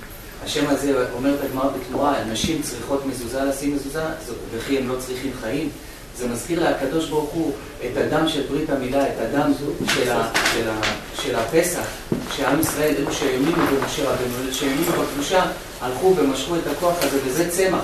השם 0.46 0.68
הזה, 0.68 1.06
אומרת 1.14 1.40
הגמרא 1.44 1.70
בתמורה, 1.70 2.24
נשים 2.24 2.62
צריכות 2.62 3.06
מזוזה 3.06 3.44
לשים 3.44 3.76
מזוזה, 3.76 4.04
וכי 4.52 4.78
הם 4.78 4.90
לא 4.90 4.96
צריכים 5.00 5.32
חיים. 5.42 5.70
זה 6.18 6.28
מזכיר 6.28 6.70
לקדוש 6.70 7.10
ברוך 7.10 7.30
הוא 7.30 7.52
את 7.86 7.98
הדם 7.98 8.28
של 8.28 8.44
ברית 8.50 8.70
המילה, 8.70 9.04
את 9.08 9.20
הדם 9.20 9.52
של, 9.96 10.12
ה, 10.12 10.32
של, 10.54 10.70
ה, 10.70 10.82
של 11.22 11.36
הפסח, 11.36 11.86
שעם 12.36 12.60
ישראל, 12.60 12.96
אלו 12.98 13.14
שהאמינו 13.14 13.52
במשה 13.52 14.04
רבנו, 14.04 14.54
שהאמינו 14.54 14.92
בקדושה, 14.92 15.46
הלכו 15.82 16.14
ומשכו 16.18 16.56
את 16.56 16.68
הכוח 16.78 16.96
הזה, 17.02 17.18
וזה 17.26 17.50
צמח, 17.50 17.84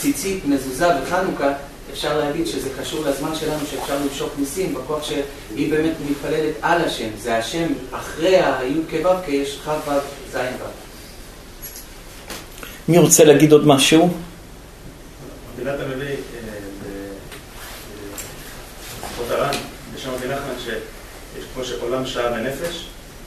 ציצית, 0.00 0.44
מזוזה 0.44 0.88
וחנוכה, 1.02 1.52
אפשר 1.92 2.18
להגיד 2.18 2.46
שזה 2.46 2.68
קשור 2.80 3.04
לזמן 3.04 3.34
שלנו 3.34 3.66
שאפשר 3.70 3.98
למשוך 4.04 4.30
ניסים, 4.38 4.74
בכוח 4.74 5.02
שהיא 5.02 5.70
באמת 5.70 5.94
מתפללת 6.10 6.54
על 6.62 6.80
השם, 6.84 7.08
זה 7.18 7.36
השם 7.36 7.66
אחרי 7.92 8.36
הי"ק 8.36 9.06
ו"ק 9.06 9.28
יש 9.28 9.60
כ"ו 9.64 9.90
ז' 10.32 10.36
ו'. 10.36 10.85
מי 12.88 12.98
רוצה 12.98 13.24
להגיד 13.24 13.52
עוד 13.52 13.66
משהו? 13.66 14.10
מגילת 15.56 15.74
המביא 15.80 16.16
בשיחות 19.02 19.30
הר"ן, 19.30 19.54
בשם 19.94 20.10
רבי 20.10 20.26
נחמן, 20.26 20.54
שיש 20.64 21.44
כמו 21.54 21.64
שעולם 21.64 22.06
שעה 22.06 22.32
ונפש, 22.32 22.86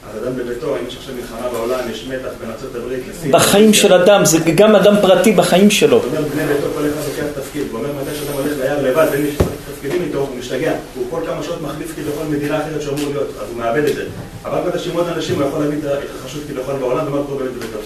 אז 0.10 0.24
אדם 0.24 0.36
בביתו, 0.36 0.76
אם 0.76 0.88
יש 0.88 0.98
עכשיו 0.98 1.16
מלחמה 1.16 1.50
בעולם, 1.50 1.80
יש 1.92 2.06
מתח 2.08 2.30
בין 2.42 2.52
ארצות 2.52 2.76
הברית 2.76 3.00
לסין. 3.10 3.32
בחיים 3.32 3.74
של 3.74 3.94
אדם, 3.94 4.26
זה 4.26 4.38
גם 4.56 4.76
אדם 4.76 4.96
פרטי 5.02 5.32
בחיים 5.32 5.70
שלו. 5.70 6.00
זאת 6.00 6.10
אומרת, 6.12 6.32
בני 6.32 6.46
ביתו 6.46 6.68
כל 6.76 6.82
אחד 6.82 7.10
לוקח 7.10 7.42
תפקיד, 7.42 7.64
הוא 7.72 7.80
אומר 7.80 7.90
מתי 8.02 8.16
שאדם 8.16 8.34
הולך 8.34 8.52
ליד 8.60 8.80
לבד, 8.84 9.08
ואין 9.12 9.24
מי 9.24 9.32
שתפקידים 9.32 10.02
איתו, 10.02 10.20
הוא 10.20 10.38
משתגע. 10.40 10.74
הוא 10.96 11.08
כל 11.10 11.22
כמה 11.26 11.44
שעות 11.44 11.62
מחליף 11.62 11.96
כביכול 11.96 12.26
מדינה 12.30 12.58
אחרת 12.58 12.82
שאמור 12.82 13.10
להיות, 13.10 13.28
אז 13.42 13.50
הוא 13.50 13.58
מאבד 13.58 13.84
את 13.84 13.96
זה. 13.96 14.06
אבל 14.44 14.80
שעם 14.80 14.96
עוד 14.96 15.08
אנשים 15.08 15.36
הוא 15.36 15.48
יכול 15.48 15.60
להביא 15.60 15.78
את 15.80 15.84
ההתרחשות 15.84 16.42
כביכול 16.48 16.76
בעולם, 16.76 17.08
ומה 17.08 17.24
קורה 17.28 17.44
בביתו. 17.44 17.80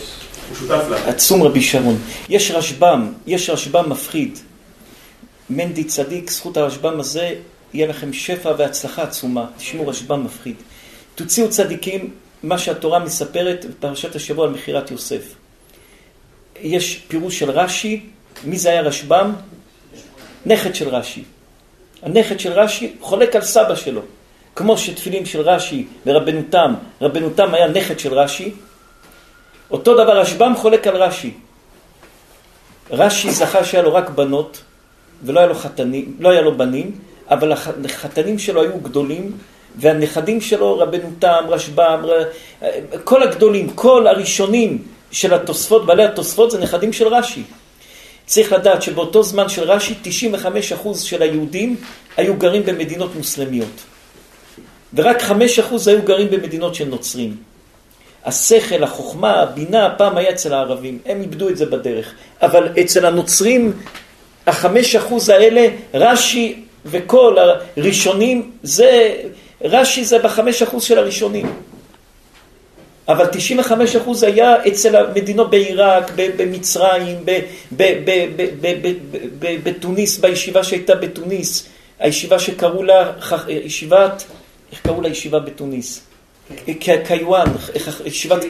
הוא 0.50 0.57
שותף 0.57 0.89
לה. 0.89 1.09
עצום 1.09 1.43
רבי 1.43 1.62
שרון. 1.62 1.97
יש 2.29 2.51
רשב"ם, 2.51 3.13
יש 3.27 3.50
רשב"ם 3.50 3.89
מפחיד. 3.89 4.39
מנדי 5.50 5.83
צדיק, 5.83 6.31
זכות 6.31 6.57
הרשב"ם 6.57 7.00
הזה, 7.00 7.35
יהיה 7.73 7.88
לכם 7.88 8.13
שפע 8.13 8.51
והצלחה 8.57 9.03
עצומה. 9.03 9.45
תשמעו 9.57 9.88
רשב"ם 9.88 10.23
מפחיד. 10.23 10.55
תוציאו 11.15 11.50
צדיקים, 11.50 12.09
מה 12.43 12.57
שהתורה 12.57 13.00
מספרת 13.00 13.65
בפרשת 13.69 14.15
השבוע 14.15 14.45
על 14.45 14.51
מכירת 14.51 14.91
יוסף. 14.91 15.35
יש 16.62 17.03
פירוש 17.07 17.39
של 17.39 17.51
רש"י, 17.51 18.01
מי 18.43 18.57
זה 18.57 18.69
היה 18.69 18.81
רשב"ם? 18.81 19.33
נכד 20.45 20.75
של 20.75 20.89
רש"י. 20.89 21.23
הנכד 22.01 22.39
של 22.39 22.51
רש"י 22.51 22.93
חולק 23.01 23.35
על 23.35 23.41
סבא 23.41 23.75
שלו. 23.75 24.01
כמו 24.55 24.77
שתפילים 24.77 25.25
של 25.25 25.41
רש"י 25.41 25.85
ורבנו 26.05 26.41
תם, 26.50 26.73
רבנו 27.01 27.29
תם 27.29 27.53
היה 27.53 27.67
נכד 27.67 28.00
של 28.00 28.13
רש"י, 28.13 28.51
אותו 29.74 29.94
דבר 29.94 30.20
רשב"ם 30.20 30.53
חולק 30.58 30.88
על 30.88 30.96
רש"י. 30.96 31.32
רש"י 32.92 33.32
זכה 33.32 33.63
שהיה 33.63 33.84
לו 33.84 33.94
רק 33.94 34.10
בנות, 34.10 34.62
ולא 35.24 35.39
היה 35.39 35.48
לו 35.48 35.56
חתנים, 35.56 36.18
לא 36.20 36.30
היה 36.30 36.42
לו 36.42 36.58
בנים, 36.58 36.92
אבל 37.30 37.51
החתנים 37.51 38.39
שלו 38.39 38.62
היו 38.62 38.80
גדולים, 38.80 39.38
והנכדים 39.75 40.42
שלו, 40.42 40.80
רבנו 40.80 41.10
תם, 41.20 41.44
רשב"ם, 41.50 42.06
כל 43.03 43.24
הגדולים, 43.24 43.70
כל 43.70 44.08
הראשונים 44.08 44.84
של 45.12 45.34
התוספות, 45.34 45.86
בעלי 45.86 46.06
התוספות, 46.06 46.51
זה 46.51 46.60
נכדים 46.60 46.94
של 46.94 47.08
רש"י. 47.08 47.44
צריך 48.25 48.53
לדעת 48.53 48.82
שבאותו 48.82 49.24
זמן 49.24 49.50
של 49.50 49.63
רש"י, 49.72 49.96
95% 50.84 50.98
של 50.98 51.21
היהודים 51.21 51.76
היו 52.17 52.36
גרים 52.36 52.65
במדינות 52.65 53.15
מוסלמיות. 53.15 53.84
ורק 54.93 55.21
5% 55.21 55.34
היו 55.88 56.02
גרים 56.02 56.30
במדינות 56.30 56.76
של 56.76 56.86
נוצרים. 56.86 57.53
השכל, 58.25 58.83
החוכמה, 58.83 59.33
הבינה, 59.41 59.95
פעם 59.97 60.17
היה 60.17 60.29
אצל 60.29 60.53
הערבים, 60.53 60.99
הם 61.05 61.21
איבדו 61.21 61.49
את 61.49 61.57
זה 61.57 61.65
בדרך. 61.65 62.13
אבל 62.41 62.69
אצל 62.81 63.05
הנוצרים, 63.05 63.73
החמש 64.47 64.95
אחוז 64.95 65.29
האלה, 65.29 65.67
רש"י 65.93 66.63
וכל 66.86 67.38
הראשונים, 67.77 68.51
זה, 68.63 69.15
רש"י 69.63 70.05
זה 70.05 70.19
בחמש 70.19 70.62
אחוז 70.62 70.83
של 70.83 70.97
הראשונים. 70.97 71.53
אבל 73.07 73.25
95 73.25 73.95
אחוז 73.95 74.23
היה 74.23 74.67
אצל 74.67 74.95
המדינות 74.95 75.49
בעיראק, 75.49 76.12
במצרים, 76.15 77.17
בתוניס, 79.63 80.17
בישיבה 80.17 80.63
שהייתה 80.63 80.95
בתוניס, 80.95 81.69
הישיבה 81.99 82.39
שקראו 82.39 82.83
לה, 82.83 83.12
ישיבת, 83.47 84.23
איך 84.71 84.81
קראו 84.81 85.01
לה 85.01 85.07
ישיבה 85.07 85.39
בתוניס? 85.39 86.12
קיוואן, 87.08 87.45
ישיבת 88.06 88.43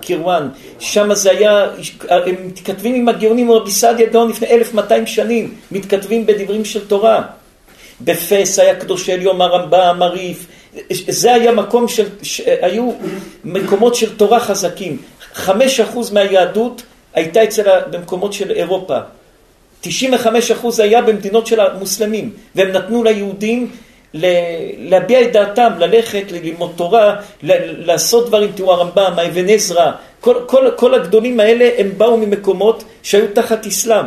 קירוואן, 0.00 0.48
שם 0.78 1.14
זה 1.14 1.30
היה, 1.30 1.68
הם 2.08 2.34
מתכתבים 2.46 2.94
עם 2.94 3.08
הגאונים, 3.08 3.52
רבי 3.52 3.70
סעדיה 3.70 4.06
גאון 4.06 4.30
לפני 4.30 4.48
1200 4.48 5.06
שנים, 5.06 5.54
מתכתבים 5.72 6.26
בדברים 6.26 6.64
של 6.64 6.86
תורה. 6.86 7.22
בפס 8.00 8.58
היה 8.58 8.74
קדושי 8.74 9.12
עליון 9.12 9.40
הרמב"ם, 9.40 10.02
הריף, 10.02 10.46
זה 11.08 11.34
היה 11.34 11.52
מקום 11.52 11.88
של, 11.88 12.08
היו 12.62 12.92
מקומות 13.44 13.94
של 13.94 14.16
תורה 14.16 14.40
חזקים. 14.40 14.96
חמש 15.34 15.80
אחוז 15.80 16.10
מהיהדות 16.12 16.82
הייתה 17.14 17.44
אצל, 17.44 17.80
במקומות 17.90 18.32
של 18.32 18.50
אירופה. 18.50 18.98
95 19.80 20.50
אחוז 20.50 20.80
היה 20.80 21.02
במדינות 21.02 21.46
של 21.46 21.60
המוסלמים, 21.60 22.30
והם 22.54 22.68
נתנו 22.68 23.04
ליהודים 23.04 23.70
להביע 24.14 25.22
את 25.22 25.32
דעתם, 25.32 25.72
ללכת, 25.78 26.24
ללמוד 26.32 26.72
תורה, 26.76 27.16
לעשות 27.42 28.26
דברים, 28.26 28.52
תראו 28.52 28.72
הרמב"ם, 28.72 29.12
האבן 29.16 29.48
עזרא, 29.48 29.92
כל, 30.20 30.36
כל, 30.46 30.70
כל 30.76 30.94
הגדולים 30.94 31.40
האלה 31.40 31.70
הם 31.78 31.90
באו 31.96 32.16
ממקומות 32.16 32.84
שהיו 33.02 33.26
תחת 33.34 33.66
אסלאם. 33.66 34.06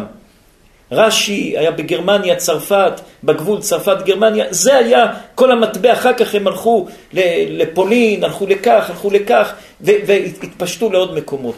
רש"י 0.92 1.54
היה 1.58 1.72
בגרמניה, 1.72 2.36
צרפת, 2.36 2.94
בגבול 3.24 3.62
צרפת-גרמניה, 3.62 4.46
זה 4.50 4.76
היה 4.76 5.06
כל 5.36 5.52
המטבע, 5.52 5.94
אחר 5.94 6.14
כך 6.14 6.36
הם 6.36 6.48
הלכו 6.48 6.88
לפולין, 7.50 8.24
הלכו 8.24 8.48
לכך, 8.48 8.90
הלכו 8.90 9.12
לכך, 9.12 9.54
והתפשטו 9.82 10.90
לעוד 10.90 11.16
מקומות. 11.16 11.56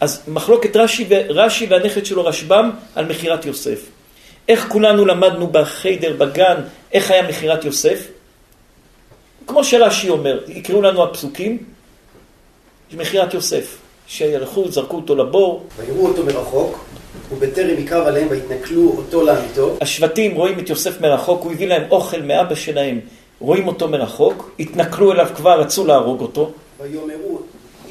אז 0.00 0.22
מחלוקת 0.28 0.76
רש"י, 0.76 1.06
רש"י 1.28 1.66
והנכד 1.66 2.06
שלו 2.06 2.24
רשב"ם 2.24 2.70
על 2.94 3.04
מכירת 3.04 3.46
יוסף. 3.46 4.01
איך 4.48 4.68
כולנו 4.68 5.04
למדנו 5.04 5.46
בחיידר, 5.46 6.16
בגן, 6.18 6.56
איך 6.92 7.10
היה 7.10 7.28
מכירת 7.28 7.64
יוסף? 7.64 8.08
כמו 9.46 9.64
שרש"י 9.64 10.08
אומר, 10.08 10.40
יקראו 10.48 10.82
לנו 10.82 11.02
הפסוקים, 11.02 11.58
מכירת 12.92 13.34
יוסף, 13.34 13.78
שהלכו, 14.06 14.70
זרקו 14.70 14.96
אותו 14.96 15.14
לבור. 15.14 15.66
ויראו 15.76 16.08
אותו 16.08 16.24
מרחוק, 16.24 16.84
ובטרם 17.30 17.78
יקרב 17.78 18.06
עליהם 18.06 18.28
ויתנכלו 18.30 18.94
אותו 18.96 19.24
לעמיתו. 19.24 19.76
השבטים 19.80 20.34
רואים 20.34 20.58
את 20.58 20.70
יוסף 20.70 21.00
מרחוק, 21.00 21.42
הוא 21.42 21.52
הביא 21.52 21.68
להם 21.68 21.82
אוכל 21.90 22.22
מאבא 22.22 22.54
שלהם, 22.54 23.00
רואים 23.40 23.68
אותו 23.68 23.88
מרחוק, 23.88 24.50
התנכלו 24.58 25.12
אליו 25.12 25.28
כבר, 25.36 25.60
רצו 25.60 25.86
להרוג 25.86 26.20
אותו. 26.20 26.52
ויאמרו 26.80 27.40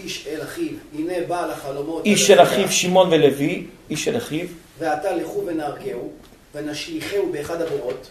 איש 0.04 0.28
אל 0.28 0.42
אחיו, 0.42 0.74
הנה 0.98 1.14
בעל 1.28 1.52
החלומות. 1.52 2.06
איש 2.06 2.32
אל 2.32 2.42
אחיו 2.44 2.72
שמעון 2.72 3.08
ולוי, 3.12 3.66
איש 3.90 4.08
אל 4.08 4.18
אחיו. 4.18 4.46
ועתה 4.80 5.16
לכו 5.16 5.44
ונהרגהו. 5.46 6.12
ונשליכהו 6.56 7.32
באחד 7.32 7.62
הבורות, 7.62 8.10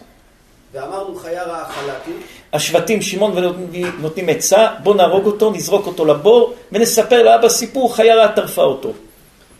ואמרנו 0.73 1.15
חיה 1.15 1.43
רעה 1.43 1.65
חלתי. 1.71 2.11
השבטים, 2.53 3.01
שמעון 3.01 3.37
ולוי 3.37 3.83
נותנים 3.99 4.29
עצה, 4.29 4.67
בוא 4.83 4.95
נהרוג 4.95 5.25
אותו, 5.25 5.51
נזרוק 5.51 5.87
אותו 5.87 6.05
לבור, 6.05 6.53
ונספר 6.71 7.23
לאבא 7.23 7.49
סיפור, 7.49 7.95
חיה 7.95 8.15
רעה 8.15 8.35
טרפה 8.35 8.63
אותו. 8.63 8.93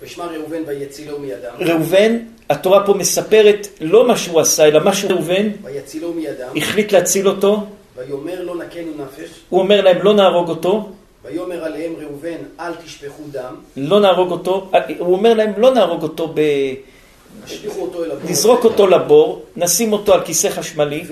ושמע 0.01 0.25
ראובן 0.25 0.63
ויצילו 0.67 1.19
מידם. 1.19 1.51
ראובן, 1.59 2.17
התורה 2.49 2.85
פה 2.85 2.93
מספרת 2.93 3.67
לא 3.81 4.07
מה 4.07 4.17
שהוא 4.17 4.39
עשה, 4.39 4.67
אלא 4.67 4.83
מה 4.83 4.93
שראובן 4.93 5.47
ויצילו 5.63 6.13
מידם. 6.13 6.57
החליט 6.57 6.91
להציל 6.91 7.27
אותו. 7.27 7.63
ויאמר 7.95 8.43
לא 8.43 8.55
נקנו 8.55 8.91
נפש. 8.97 9.29
הוא 9.49 9.59
אומר 9.59 9.81
להם 9.81 10.01
לא 10.01 10.13
נהרוג 10.13 10.49
אותו. 10.49 10.89
ויאמר 11.23 11.63
עליהם 11.63 11.93
ראובן 12.01 12.37
אל 12.59 12.73
תשפכו 12.85 13.23
דם. 13.31 13.55
לא 13.77 13.99
נהרוג 13.99 14.31
אותו. 14.31 14.71
הוא 14.99 15.13
אומר 15.15 15.33
להם 15.33 15.53
לא 15.57 15.73
נהרוג 15.73 16.03
אותו 16.03 16.31
ב... 16.33 16.41
נזרוק 18.29 18.63
אותו 18.63 18.87
לבור, 18.87 19.41
נשים 19.55 19.93
אותו 19.93 20.13
על 20.13 20.21
כיסא 20.21 20.49
חשמלי, 20.49 21.03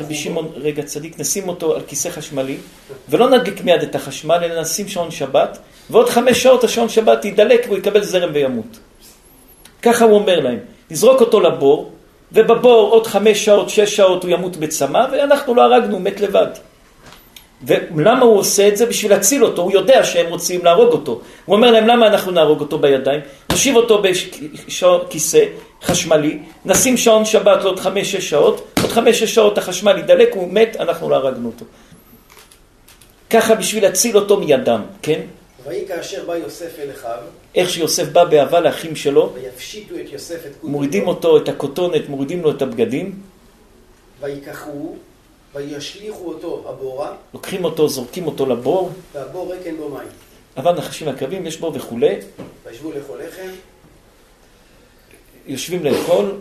רבי 0.00 0.14
שמעון, 0.14 0.52
רגע 0.56 0.82
צדיק, 0.82 1.18
נשים 1.18 1.48
אותו 1.48 1.74
על 1.74 1.80
כיסא 1.86 2.08
חשמלי, 2.10 2.56
ולא 3.08 3.30
נדליק 3.30 3.64
מיד 3.64 3.82
את 3.82 3.94
החשמל, 3.94 4.38
אלא 4.42 4.60
נשים 4.60 4.88
שעון 4.88 5.10
שבת, 5.10 5.58
ועוד 5.90 6.08
חמש 6.08 6.42
שעות 6.42 6.64
השעון 6.64 6.88
שבת 6.88 7.24
ידלק 7.24 7.64
והוא 7.66 7.78
יקבל 7.78 8.04
זרם 8.04 8.30
וימות. 8.34 8.78
ככה 9.82 10.04
הוא 10.04 10.14
אומר 10.14 10.40
להם, 10.40 10.58
נזרוק 10.90 11.20
אותו 11.20 11.40
לבור, 11.40 11.90
ובבור 12.32 12.90
עוד 12.90 13.06
חמש 13.06 13.44
שעות, 13.44 13.70
שש 13.70 13.96
שעות 13.96 14.22
הוא 14.22 14.30
ימות 14.30 14.56
בצמא, 14.56 15.06
ואנחנו 15.12 15.54
לא 15.54 15.62
הרגנו, 15.62 15.98
מת 15.98 16.20
לבד. 16.20 16.46
ולמה 17.66 18.20
הוא 18.20 18.38
עושה 18.38 18.68
את 18.68 18.76
זה? 18.76 18.86
בשביל 18.86 19.10
להציל 19.12 19.44
אותו, 19.44 19.62
הוא 19.62 19.72
יודע 19.72 20.04
שהם 20.04 20.26
רוצים 20.26 20.64
להרוג 20.64 20.92
אותו. 20.92 21.20
הוא 21.44 21.56
אומר 21.56 21.70
להם, 21.70 21.86
למה 21.86 22.06
אנחנו 22.06 22.32
נהרוג 22.32 22.60
אותו 22.60 22.78
בידיים? 22.78 23.20
נושיב 23.50 23.76
אותו 23.76 24.02
בכיסא 24.02 25.44
חשמלי, 25.82 26.38
נשים 26.64 26.96
שעון 26.96 27.24
שבת 27.24 27.64
לעוד 27.64 27.80
חמש-שש 27.80 28.30
שעות, 28.30 28.68
עוד 28.82 28.90
חמש-שש 28.90 29.34
שעות 29.34 29.58
החשמל 29.58 29.98
ידלק, 29.98 30.34
הוא 30.34 30.52
מת, 30.52 30.76
אנחנו 30.80 31.10
לא 31.10 31.16
הרגנו 31.16 31.48
אותו. 31.48 31.64
ככה 33.30 33.54
בשביל 33.54 33.82
להציל 33.82 34.16
אותו 34.16 34.36
מידם, 34.36 34.82
כן? 35.02 35.20
ויהי 35.66 35.88
כאשר 35.88 36.24
בא 36.26 36.36
יוסף 36.36 36.78
אל 36.78 36.90
אחיו. 36.90 37.18
איך 37.54 37.70
שיוסף 37.70 38.08
בא 38.08 38.24
באהבה 38.24 38.60
לאחים 38.60 38.96
שלו. 38.96 39.32
ויפשיטו 39.34 39.94
את 39.94 40.12
יוסף 40.12 40.34
את 40.34 40.40
כותנתו. 40.42 40.68
מורידים 40.68 41.08
אותו, 41.08 41.36
את 41.36 41.48
הכותונת, 41.48 42.08
מורידים 42.08 42.42
לו 42.42 42.50
את 42.50 42.62
הבגדים. 42.62 43.18
ויקחו, 44.20 44.94
וישליכו 45.54 46.28
אותו 46.28 46.64
הבורה. 46.68 47.12
לוקחים 47.34 47.64
אותו, 47.64 47.88
זורקים 47.88 48.26
אותו 48.26 48.46
לבור. 48.46 48.90
והבור 49.12 49.52
ריק 49.52 49.66
אין 49.66 49.76
בו 49.76 49.88
מים. 49.88 50.08
אבל 50.56 50.72
נחשים 50.72 51.08
עקבים, 51.08 51.46
יש 51.46 51.60
בו 51.60 51.74
וכולי. 51.74 52.16
וישבו 52.64 52.92
לאכול 52.92 53.22
לחם. 53.22 53.50
יושבים 55.46 55.84
לאכול. 55.84 56.40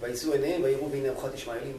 ויצאו 0.00 0.32
עיניהם 0.32 0.62
ויראו 0.62 0.90
והנה 0.90 1.08
ארוחת 1.08 1.34
ישמעאלים. 1.34 1.76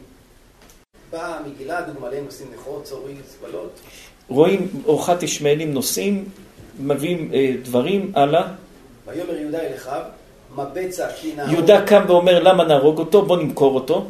באה 1.11 1.39
מגלעד 1.47 1.89
וגמליהם 1.89 2.25
נושאים 2.25 2.47
נכות, 2.53 2.83
צורי, 2.83 3.13
צבלות. 3.25 3.79
רואים 4.27 4.67
אורחת 4.85 5.23
ישמעאלים 5.23 5.73
נוסעים, 5.73 6.25
מביאים 6.79 7.31
אה, 7.33 7.53
דברים, 7.63 8.11
הלאה. 8.15 8.47
ויאמר 9.05 9.35
יהודה 9.35 9.59
אל 9.59 9.75
אחיו, 9.75 10.01
מה 10.55 10.65
בצע 10.65 11.11
כי 11.11 11.33
נהרוג... 11.35 11.53
יהודה 11.53 11.85
קם 11.85 12.03
ואומר 12.07 12.43
למה 12.43 12.63
נהרוג 12.63 12.99
אותו, 12.99 13.25
בוא 13.25 13.37
נמכור 13.37 13.75
אותו. 13.75 14.07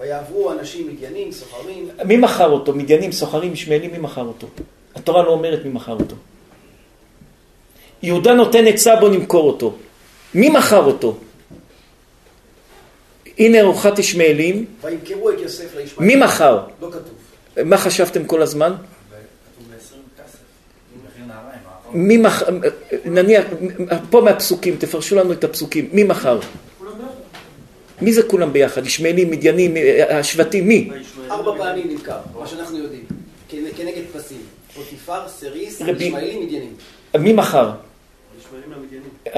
ויעברו 0.00 0.52
אנשים 0.52 0.88
מדיינים, 0.88 1.32
סוחרים. 1.32 1.88
מי 2.04 2.16
מכר 2.16 2.50
אותו? 2.50 2.74
מדיינים, 2.74 3.12
סוחרים, 3.12 3.52
ישמעאלים, 3.52 3.92
מי 3.92 3.98
מכר 3.98 4.24
אותו? 4.24 4.46
התורה 4.94 5.22
לא 5.22 5.30
אומרת 5.30 5.64
מי 5.64 5.70
מכר 5.70 5.92
אותו. 5.92 6.16
יהודה 8.02 8.34
נותן 8.34 8.66
עצה, 8.66 8.96
בוא 8.96 9.08
נמכור 9.08 9.46
אותו. 9.46 9.76
מי 10.34 10.48
מכר 10.48 10.84
אותו? 10.84 11.16
הנה 13.38 13.60
ארוחת 13.60 13.98
ישמעאלים. 13.98 14.64
וימכרו 14.82 15.30
את 15.30 15.40
יוסף 15.40 15.76
לישמעאלים. 15.76 16.18
מי 16.18 16.24
מכר? 16.24 16.60
לא 16.80 16.90
כתוב. 16.90 17.14
מה 17.64 17.78
חשבתם 17.78 18.24
כל 18.24 18.42
הזמן? 18.42 18.74
מי 21.92 22.16
מכר, 22.16 22.46
נניח, 23.04 23.44
פה 24.10 24.20
מהפסוקים, 24.20 24.76
תפרשו 24.76 25.16
לנו 25.16 25.32
את 25.32 25.44
הפסוקים, 25.44 25.88
מי 25.92 26.04
מכר? 26.04 26.38
מי 28.02 28.12
זה 28.12 28.22
כולם 28.22 28.52
ביחד? 28.52 28.86
ישמעאלים, 28.86 29.30
מדיינים, 29.30 29.74
השבטים, 30.10 30.68
מי? 30.68 30.90
ארבע 31.30 31.52
פעמים 31.58 31.88
נמכר, 31.90 32.18
מה 32.40 32.46
שאנחנו 32.46 32.78
יודעים, 32.78 33.04
כנגד 33.48 34.02
פסים. 34.12 34.40
פוטיפר, 34.74 35.28
סריס, 35.28 35.80
ישמעאלים, 35.80 36.42
מדיינים. 36.42 36.74
מי 37.18 37.32
מכר? 37.32 37.70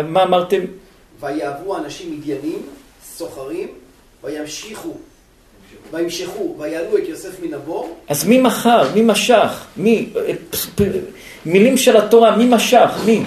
מה 0.04 0.22
אמרתם? 0.22 0.60
ויעברו 1.20 1.76
אנשים 1.76 2.18
מדיינים, 2.18 2.58
סוחרים, 3.16 3.68
וימשיכו 4.24 4.94
וימשכו, 5.92 6.56
ויעלו 6.58 6.98
את 6.98 7.08
יוסף 7.08 7.40
מן 7.42 7.54
הבור. 7.54 7.96
אז 8.08 8.24
מי 8.26 8.40
מכר? 8.40 8.94
מי 8.94 9.02
משך? 9.02 9.64
מי? 9.76 10.08
מילים 11.46 11.76
של 11.76 11.96
התורה, 11.96 12.36
מי 12.36 12.46
משך? 12.46 12.90
מי? 13.06 13.22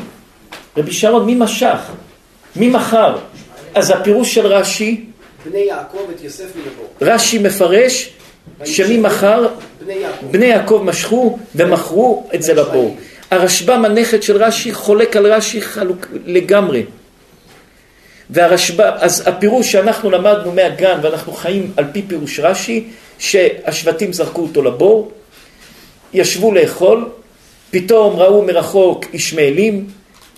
רבי 0.78 0.94
שרון, 0.94 1.26
מי 1.26 1.36
משך? 1.36 1.80
מי 2.56 2.70
מכר? 2.70 3.18
אז 3.76 3.90
הפירוש 3.90 4.34
של 4.34 4.48
רש"י... 4.48 5.05
בני 5.50 5.60
יעקב 5.60 6.08
את 6.16 6.24
יוסף 6.24 6.56
מן 6.56 6.62
הבור. 6.74 6.88
רש"י 7.02 7.38
מפרש 7.38 8.10
שמי 8.66 8.98
מכר? 8.98 9.48
בני 9.86 9.94
יעקב. 9.94 10.32
בני 10.32 10.46
יעקב 10.46 10.82
משכו 10.86 11.38
ומכרו 11.56 12.28
את 12.36 12.44
זה 12.44 12.54
לבור. 12.54 12.98
הרשב"ם, 13.32 13.86
הנכד 13.86 14.24
של 14.24 14.44
רש"י, 14.44 14.74
חולק 14.74 15.16
על 15.16 15.34
רש"י 15.34 15.62
חלוק 15.62 16.08
לגמרי. 16.26 16.84
והרשב"א, 18.30 18.92
אז 19.00 19.28
הפירוש 19.28 19.72
שאנחנו 19.72 20.10
למדנו 20.12 20.52
מהגן 20.52 21.00
ואנחנו 21.02 21.34
חיים 21.34 21.72
על 21.78 21.86
פי 21.92 22.02
פירוש 22.02 22.40
רש"י, 22.40 22.88
שהשבטים 23.20 24.14
זרקו 24.14 24.42
אותו 24.42 24.62
לבור, 24.62 25.12
ישבו 26.14 26.52
לאכול, 26.52 27.10
פתאום 27.72 28.16
ראו 28.16 28.42
מרחוק 28.42 29.06
ישמעאלים, 29.14 29.88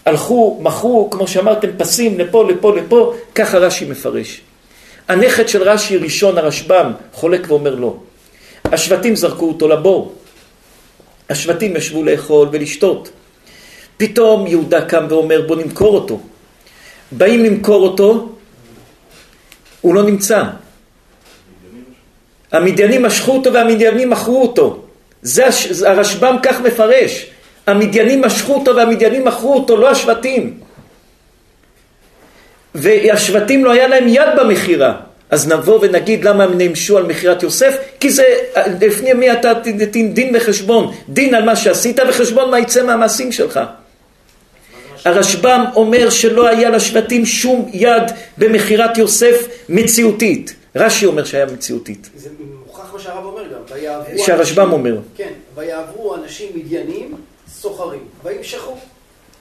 הלכו, 0.05 0.59
מכרו, 0.61 1.09
כמו 1.09 1.27
שאמרתם, 1.27 1.67
פסים 1.77 2.19
לפה, 2.19 2.51
לפה, 2.51 2.75
לפה, 2.75 3.13
ככה 3.35 3.57
רש"י 3.57 3.85
מפרש. 3.85 4.41
הנכד 5.07 5.47
של 5.47 5.63
רש"י 5.63 5.97
ראשון, 5.97 6.37
הרשב"ם, 6.37 6.91
חולק 7.13 7.41
ואומר 7.47 7.75
לא. 7.75 7.95
השבטים 8.65 9.15
זרקו 9.15 9.47
אותו 9.47 9.67
לבור. 9.67 10.15
השבטים 11.29 11.75
ישבו 11.75 12.03
לאכול 12.03 12.47
ולשתות. 12.51 13.09
פתאום 13.97 14.47
יהודה 14.47 14.85
קם 14.85 15.05
ואומר 15.09 15.41
בוא 15.47 15.55
נמכור 15.55 15.95
אותו. 15.95 16.19
באים 17.11 17.43
למכור 17.43 17.83
אותו, 17.83 18.29
הוא 19.81 19.95
לא 19.95 20.03
נמצא. 20.03 20.43
המדיינים 22.51 23.03
משכו 23.03 23.31
אותו 23.31 23.53
והמדיינים 23.53 24.09
מכרו 24.09 24.41
אותו. 24.41 24.83
זה 25.21 25.45
הרשב"ם 25.85 26.35
כך 26.43 26.61
מפרש. 26.61 27.25
המדיינים 27.67 28.21
משכו 28.21 28.53
אותו 28.53 28.75
והמדיינים 28.75 29.25
מכרו 29.25 29.53
אותו, 29.53 29.77
לא 29.77 29.89
השבטים. 29.89 30.59
והשבטים 32.77 33.65
לא 33.65 33.71
היה 33.71 33.87
להם 33.87 34.07
יד 34.07 34.29
במכירה. 34.37 34.93
אז 35.29 35.47
נבוא 35.47 35.79
ונגיד 35.81 36.23
למה 36.23 36.43
הם 36.43 36.57
נמשו 36.57 36.97
על 36.97 37.03
מכירת 37.03 37.43
יוסף? 37.43 37.77
כי 37.99 38.09
זה, 38.09 38.23
לפני 38.81 39.13
מי 39.13 39.31
אתה 39.31 39.53
תתין 39.79 40.13
דין 40.13 40.35
וחשבון. 40.35 40.93
דין 41.09 41.35
על 41.35 41.45
מה 41.45 41.55
שעשית 41.55 41.99
וחשבון 42.09 42.51
מה 42.51 42.59
יצא 42.59 42.83
מהמעשים 42.83 43.31
שלך. 43.31 43.59
הרשב"ם 45.05 45.65
אומר 45.75 46.09
שלא 46.09 46.47
היה 46.47 46.69
לשבטים 46.69 47.25
שום 47.25 47.69
יד 47.73 48.03
במכירת 48.37 48.97
יוסף 48.97 49.47
מציאותית. 49.69 50.55
רש"י 50.75 51.05
אומר 51.05 51.23
שהיה 51.23 51.45
מציאותית. 51.45 52.09
זה 52.15 52.29
מוכח 52.65 52.93
מה 52.93 52.99
שהרב 52.99 53.25
אומר 53.25 53.43
גם. 53.43 53.77
שהרשב"ם 54.17 54.71
אומר. 54.71 54.97
כן, 55.17 55.29
ויעברו 55.55 56.15
אנשים 56.15 56.47
מדיינים, 56.55 57.15
סוחרים, 57.53 57.99
וימשכו. 58.23 58.77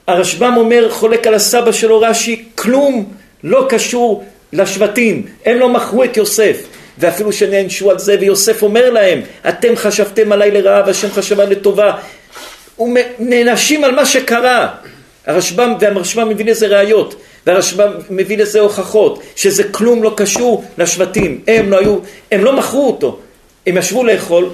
הרשב"ם 0.07 0.53
אומר, 0.57 0.91
חולק 0.91 1.27
על 1.27 1.33
הסבא 1.33 1.71
שלו 1.71 2.01
רש"י, 2.01 2.45
כלום 2.55 3.13
לא 3.43 3.65
קשור 3.69 4.23
לשבטים. 4.53 5.25
הם 5.45 5.59
לא 5.59 5.69
מכרו 5.69 6.03
את 6.03 6.17
יוסף. 6.17 6.57
ואפילו 6.97 7.33
שנענשו 7.33 7.91
על 7.91 7.99
זה, 7.99 8.17
ויוסף 8.19 8.63
אומר 8.63 8.89
להם, 8.89 9.21
אתם 9.49 9.75
חשבתם 9.75 10.31
עליי 10.31 10.51
לרעה 10.51 10.83
והשם 10.87 11.11
חשבה 11.11 11.45
לטובה. 11.45 11.93
ונענשים 12.79 13.83
על 13.83 13.95
מה 13.95 14.05
שקרה. 14.05 14.67
הרשב"ם, 15.27 15.73
והרשב"ם 15.79 16.29
מביא 16.29 16.45
לזה 16.45 16.67
ראיות, 16.67 17.15
והרשב"ם 17.45 17.91
מביא 18.09 18.37
לזה 18.37 18.59
הוכחות, 18.59 19.23
שזה 19.35 19.63
כלום 19.63 20.03
לא 20.03 20.13
קשור 20.17 20.63
לשבטים, 20.77 21.41
הם 21.47 21.71
לא 21.71 21.79
היו, 21.79 21.97
הם 22.31 22.43
לא 22.43 22.53
מכרו 22.53 22.87
אותו, 22.87 23.19
הם 23.67 23.77
ישבו 23.77 24.03
לאכול, 24.03 24.49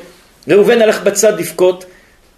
ראובן 0.48 0.82
הלך 0.82 1.04
בצד 1.04 1.39
לבכות, 1.39 1.86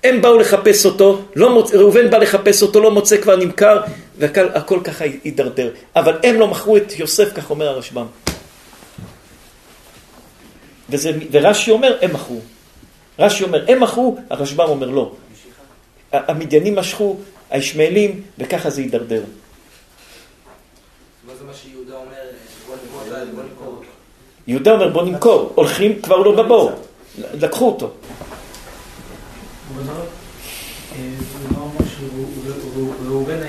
הם 0.04 0.22
באו 0.22 0.38
לחפש 0.38 0.86
אותו, 0.86 1.22
לא 1.36 1.54
מוצ... 1.54 1.74
ראובן 1.74 2.10
בא 2.10 2.18
לחפש 2.18 2.62
אותו, 2.62 2.80
לא 2.80 2.92
מוצא 2.92 3.18
כבר 3.18 3.36
נמכר, 3.36 3.80
והכל 4.18 4.80
ככה 4.84 5.06
הידרדר. 5.24 5.72
אבל 5.96 6.20
הם 6.24 6.36
לא 6.36 6.48
מכרו 6.48 6.78
את 6.78 7.00
יוסף, 7.00 7.34
כך 7.34 7.50
אומר 7.50 7.68
הרשב"ם. 7.68 8.06
וזה, 10.90 11.12
ורש"י 11.32 11.72
אומר, 11.72 11.98
הם 12.02 12.14
מכרו. 12.14 12.40
רש"י 13.20 13.44
אומר, 13.44 13.66
הם 13.68 13.84
מכרו, 13.84 14.18
הרשב"ם 14.30 14.70
אומר 14.70 14.90
לא. 14.90 15.12
המדיינים 16.12 16.76
משכו, 16.76 17.18
הישמעאלים, 17.50 18.22
וככה 18.38 18.70
זה 18.70 18.82
נמכור 23.44 23.82
יהודה 24.48 24.72
אומר 24.72 24.90
בוא 24.90 25.04
נמכור, 25.04 25.52
הולכים 25.56 26.02
כבר 26.02 26.18
לא 26.18 26.44
בבור, 26.44 26.72
לקחו 27.34 27.68
אותו. 27.68 27.92
ראובן, 33.08 33.40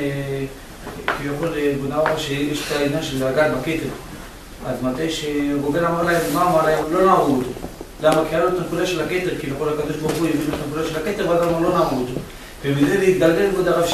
כביכול, 1.26 1.48
בונה 1.82 2.00
אמר 2.00 2.18
שיש 2.18 2.58
את 2.58 2.76
העניין 2.76 3.02
של 3.02 3.28
לגעת 3.28 3.52
בכתר. 3.52 3.88
אז 4.66 4.76
מתי 4.82 5.10
שראובן 5.10 5.84
אמר 5.84 6.02
להם, 6.02 6.20
מה 6.34 6.42
אמר 6.42 6.64
להם? 6.64 6.84
לא 6.92 7.04
נהרו 7.04 7.34
אותו. 7.34 7.48
למה? 8.02 8.22
כי 8.28 8.34
היה 8.34 8.44
לו 8.44 8.48
את 8.48 8.54
הנקודה 8.58 8.86
של 8.86 9.00
הכתר, 9.00 9.30
כביכול 9.40 9.68
הקדוש 9.68 9.96
ברוך 9.96 10.12
הוא 10.12 10.28
הביא 10.28 10.40
לו 10.48 10.54
את 10.54 10.60
הנקודה 10.64 10.88
של 10.88 10.96
הכתר, 10.96 11.28
ואז 11.28 11.42
אמר 11.42 11.60
לא 11.60 11.68
נהרו 11.68 12.00
אותו. 12.00 12.12
ומזה 12.64 12.98
להתגלגל 12.98 13.50
כבוד 13.52 13.68
הרב, 13.68 13.84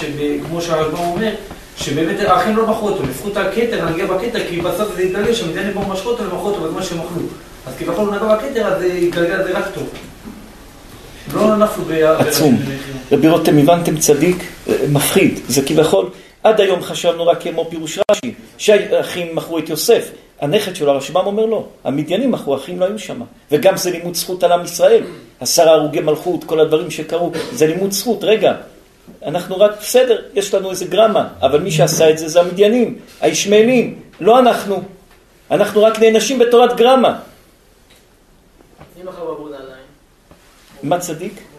כמו 0.47 0.61
שהרב 0.61 0.95
אומר, 0.95 1.35
שבאמת 1.77 2.21
האחים 2.21 2.57
לא 2.57 2.67
מכרו 2.67 2.89
אותו, 2.89 3.05
הפכו 3.05 3.29
את 3.29 3.37
הכתר, 3.37 3.91
נגיע 3.91 4.07
בכתר, 4.07 4.41
כי 4.49 4.61
בסוף 4.61 4.95
זה 4.97 5.03
התגלגל 5.03 5.35
שהמדינים 5.35 5.75
בואו 5.75 5.89
משכו 5.89 6.09
אותו 6.09 6.23
ומכרו 6.23 6.49
אותו 6.49 6.61
בזמן 6.61 6.83
שהם 6.83 6.99
אכלו. 6.99 7.23
אז 7.67 7.75
כביכול 7.79 8.09
הוא 8.09 8.15
נגע 8.15 8.37
בכתר, 8.37 8.67
אז 8.67 8.83
התגלגל, 8.83 9.45
זה 9.45 9.59
רק 9.59 9.65
טוב. 9.75 9.89
לא 11.35 11.57
נפלו 11.57 11.85
ב... 11.85 11.93
עצום. 11.93 12.59
רבי 13.13 13.29
רותם, 13.29 13.59
הבנתם 13.59 13.97
צדיק? 13.97 14.37
מפחיד. 14.89 15.41
זה 15.49 15.63
כביכול, 15.67 16.11
עד 16.43 16.61
היום 16.61 16.83
חשבנו 16.83 17.27
רק 17.27 17.43
כמו 17.43 17.71
פירוש 17.71 17.99
רש"י, 18.11 18.35
שהאחים 18.59 19.37
מכרו 19.37 19.59
את 19.59 19.69
יוסף. 19.69 20.11
הנכד 20.41 20.77
שלו, 20.77 20.91
הרשב"ם 20.91 21.27
אומר 21.27 21.47
לא, 21.47 21.65
המדיינים 21.85 22.31
מכרו 22.31 22.57
אחים 22.57 22.81
לא 22.81 22.85
היו 22.85 22.99
שם. 22.99 23.23
וגם 23.51 23.77
זה 23.77 23.91
לימוד 23.91 24.15
זכות 24.15 24.43
על 24.45 24.53
עם 24.53 24.65
ישראל. 24.65 25.05
עשרה 25.41 25.73
הרוגי 25.73 26.01
מלכות, 26.01 26.45
כל 26.45 26.61
הדברים 26.61 26.91
שקרו, 26.91 27.33
זה 27.53 27.67
לימוד 27.67 27.93
זכות. 27.93 28.25
רגע, 28.25 28.55
אנחנו 29.27 29.61
רק, 29.61 29.71
בסדר, 29.81 30.23
יש 30.35 30.55
לנו 30.55 30.71
איזה 30.71 30.85
גרמה, 30.85 31.29
אבל 31.43 31.61
מי 31.61 31.71
שעשה 31.71 32.11
את 32.11 32.19
זה 32.19 32.29
זה 32.29 32.41
המדיינים, 32.41 32.99
הישמעאלים, 33.21 34.01
לא 34.21 34.39
אנחנו. 34.39 34.83
אנחנו 35.51 35.83
רק 35.83 35.99
נענשים 35.99 36.39
בתורת 36.39 36.77
גרמה. 36.77 37.19
מה 40.83 40.99
צדיק? 40.99 41.52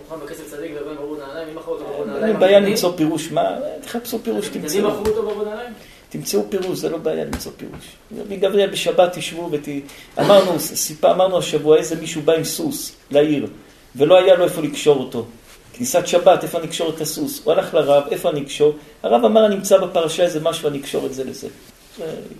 אין 2.25 2.39
בעיה 2.39 2.59
למצוא 2.59 2.93
פירוש, 2.95 3.31
מה? 3.31 3.55
תחפשו 3.81 4.19
פירוש, 4.23 4.47
תמצאו. 4.47 5.03
תמצאו 6.09 6.41
פירוש, 6.49 6.79
זה 6.79 6.89
לא 6.89 6.97
בעיה 6.97 7.25
למצוא 7.25 7.51
פירוש. 7.57 7.85
רבי 8.19 8.37
גבריאל 8.37 8.69
בשבת 8.69 9.13
תשבו 9.17 9.49
ות... 9.51 9.67
אמרנו, 10.19 10.59
סיפה, 10.59 11.11
אמרנו 11.11 11.37
השבוע, 11.37 11.77
איזה 11.77 11.95
מישהו 11.95 12.21
בא 12.21 12.33
עם 12.33 12.43
סוס 12.43 12.95
לעיר, 13.11 13.47
ולא 13.95 14.17
היה 14.17 14.35
לו 14.35 14.43
איפה 14.43 14.61
לקשור 14.61 14.99
אותו. 14.99 15.25
כניסת 15.73 16.07
שבת, 16.07 16.43
איפה 16.43 16.57
אני 16.57 16.67
אקשור 16.67 16.89
את 16.89 17.01
הסוס? 17.01 17.41
הוא 17.43 17.53
הלך 17.53 17.73
לרב, 17.73 18.03
איפה 18.11 18.29
אני 18.29 18.41
אקשור? 18.41 18.73
הרב 19.03 19.25
אמר, 19.25 19.45
אני 19.45 19.55
אמצא 19.55 19.77
בפרשה 19.77 20.23
איזה 20.23 20.39
משהו, 20.39 20.69
אני 20.69 20.79
אקשור 20.79 21.05
את 21.05 21.13
זה 21.13 21.23
לזה. 21.23 21.47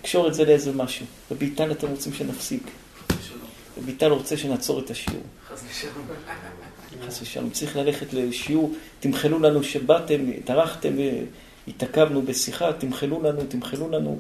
אקשור 0.02 0.28
את 0.28 0.34
זה 0.34 0.46
לאיזה 0.46 0.72
משהו. 0.72 1.06
רבי 1.32 1.46
איתן, 1.46 1.72
אתם 1.72 1.88
רוצים 1.88 2.13
שנפסיק. 2.13 2.63
איתן 3.88 4.12
רוצה 4.12 4.38
שנעצור 4.38 4.80
את 4.80 4.90
השיעור. 4.90 5.24
חס 7.08 7.22
ושלום. 7.22 7.50
צריך 7.50 7.76
ללכת 7.76 8.14
לשיעור, 8.14 8.76
תמחלו 9.00 9.40
לנו 9.40 9.64
שבאתם, 9.64 10.32
טרחתם 10.46 10.94
והתעכבנו 11.68 12.22
בשיחה, 12.22 12.74
תמחלו 12.74 13.24
לנו, 13.24 13.42
תמחלו 13.50 13.90
לנו. 13.90 14.20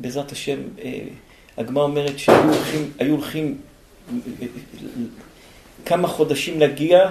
בעזרת 0.00 0.32
השם, 0.32 0.58
אה, 0.78 1.06
הגמרא 1.56 1.82
אומרת 1.82 2.18
שהיו 2.18 2.42
הולכים, 2.42 2.92
הולכים 3.08 3.58
כמה 5.86 6.08
חודשים 6.08 6.60
להגיע 6.60 7.10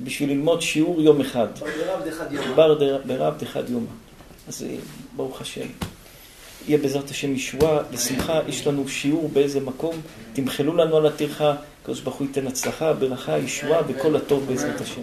בשביל 0.00 0.30
ללמוד 0.30 0.62
שיעור 0.62 1.02
יום 1.02 1.20
אחד. 1.20 1.46
ברב 3.06 3.38
דחד 3.38 3.70
יומא. 3.70 3.86
אז 4.48 4.62
אה, 4.62 4.76
ברוך 5.16 5.40
השם. 5.40 5.66
יהיה 6.66 6.78
בעזרת 6.78 7.10
השם 7.10 7.34
ישועה 7.34 7.78
ושמחה, 7.90 8.40
יש 8.48 8.66
לנו 8.66 8.88
שיעור 8.88 9.28
באיזה 9.28 9.60
מקום, 9.60 9.94
תמחלו 10.32 10.76
לנו 10.76 10.96
על 10.96 11.06
הטרחה, 11.06 11.54
הקדוש 11.82 12.00
ברוך 12.00 12.16
הוא 12.16 12.26
ייתן 12.26 12.46
הצלחה, 12.46 12.92
ברכה, 12.92 13.38
ישועה 13.38 13.82
וכל 13.88 14.16
הטוב 14.16 14.46
בעזרת 14.48 14.80
השם. 14.80 15.02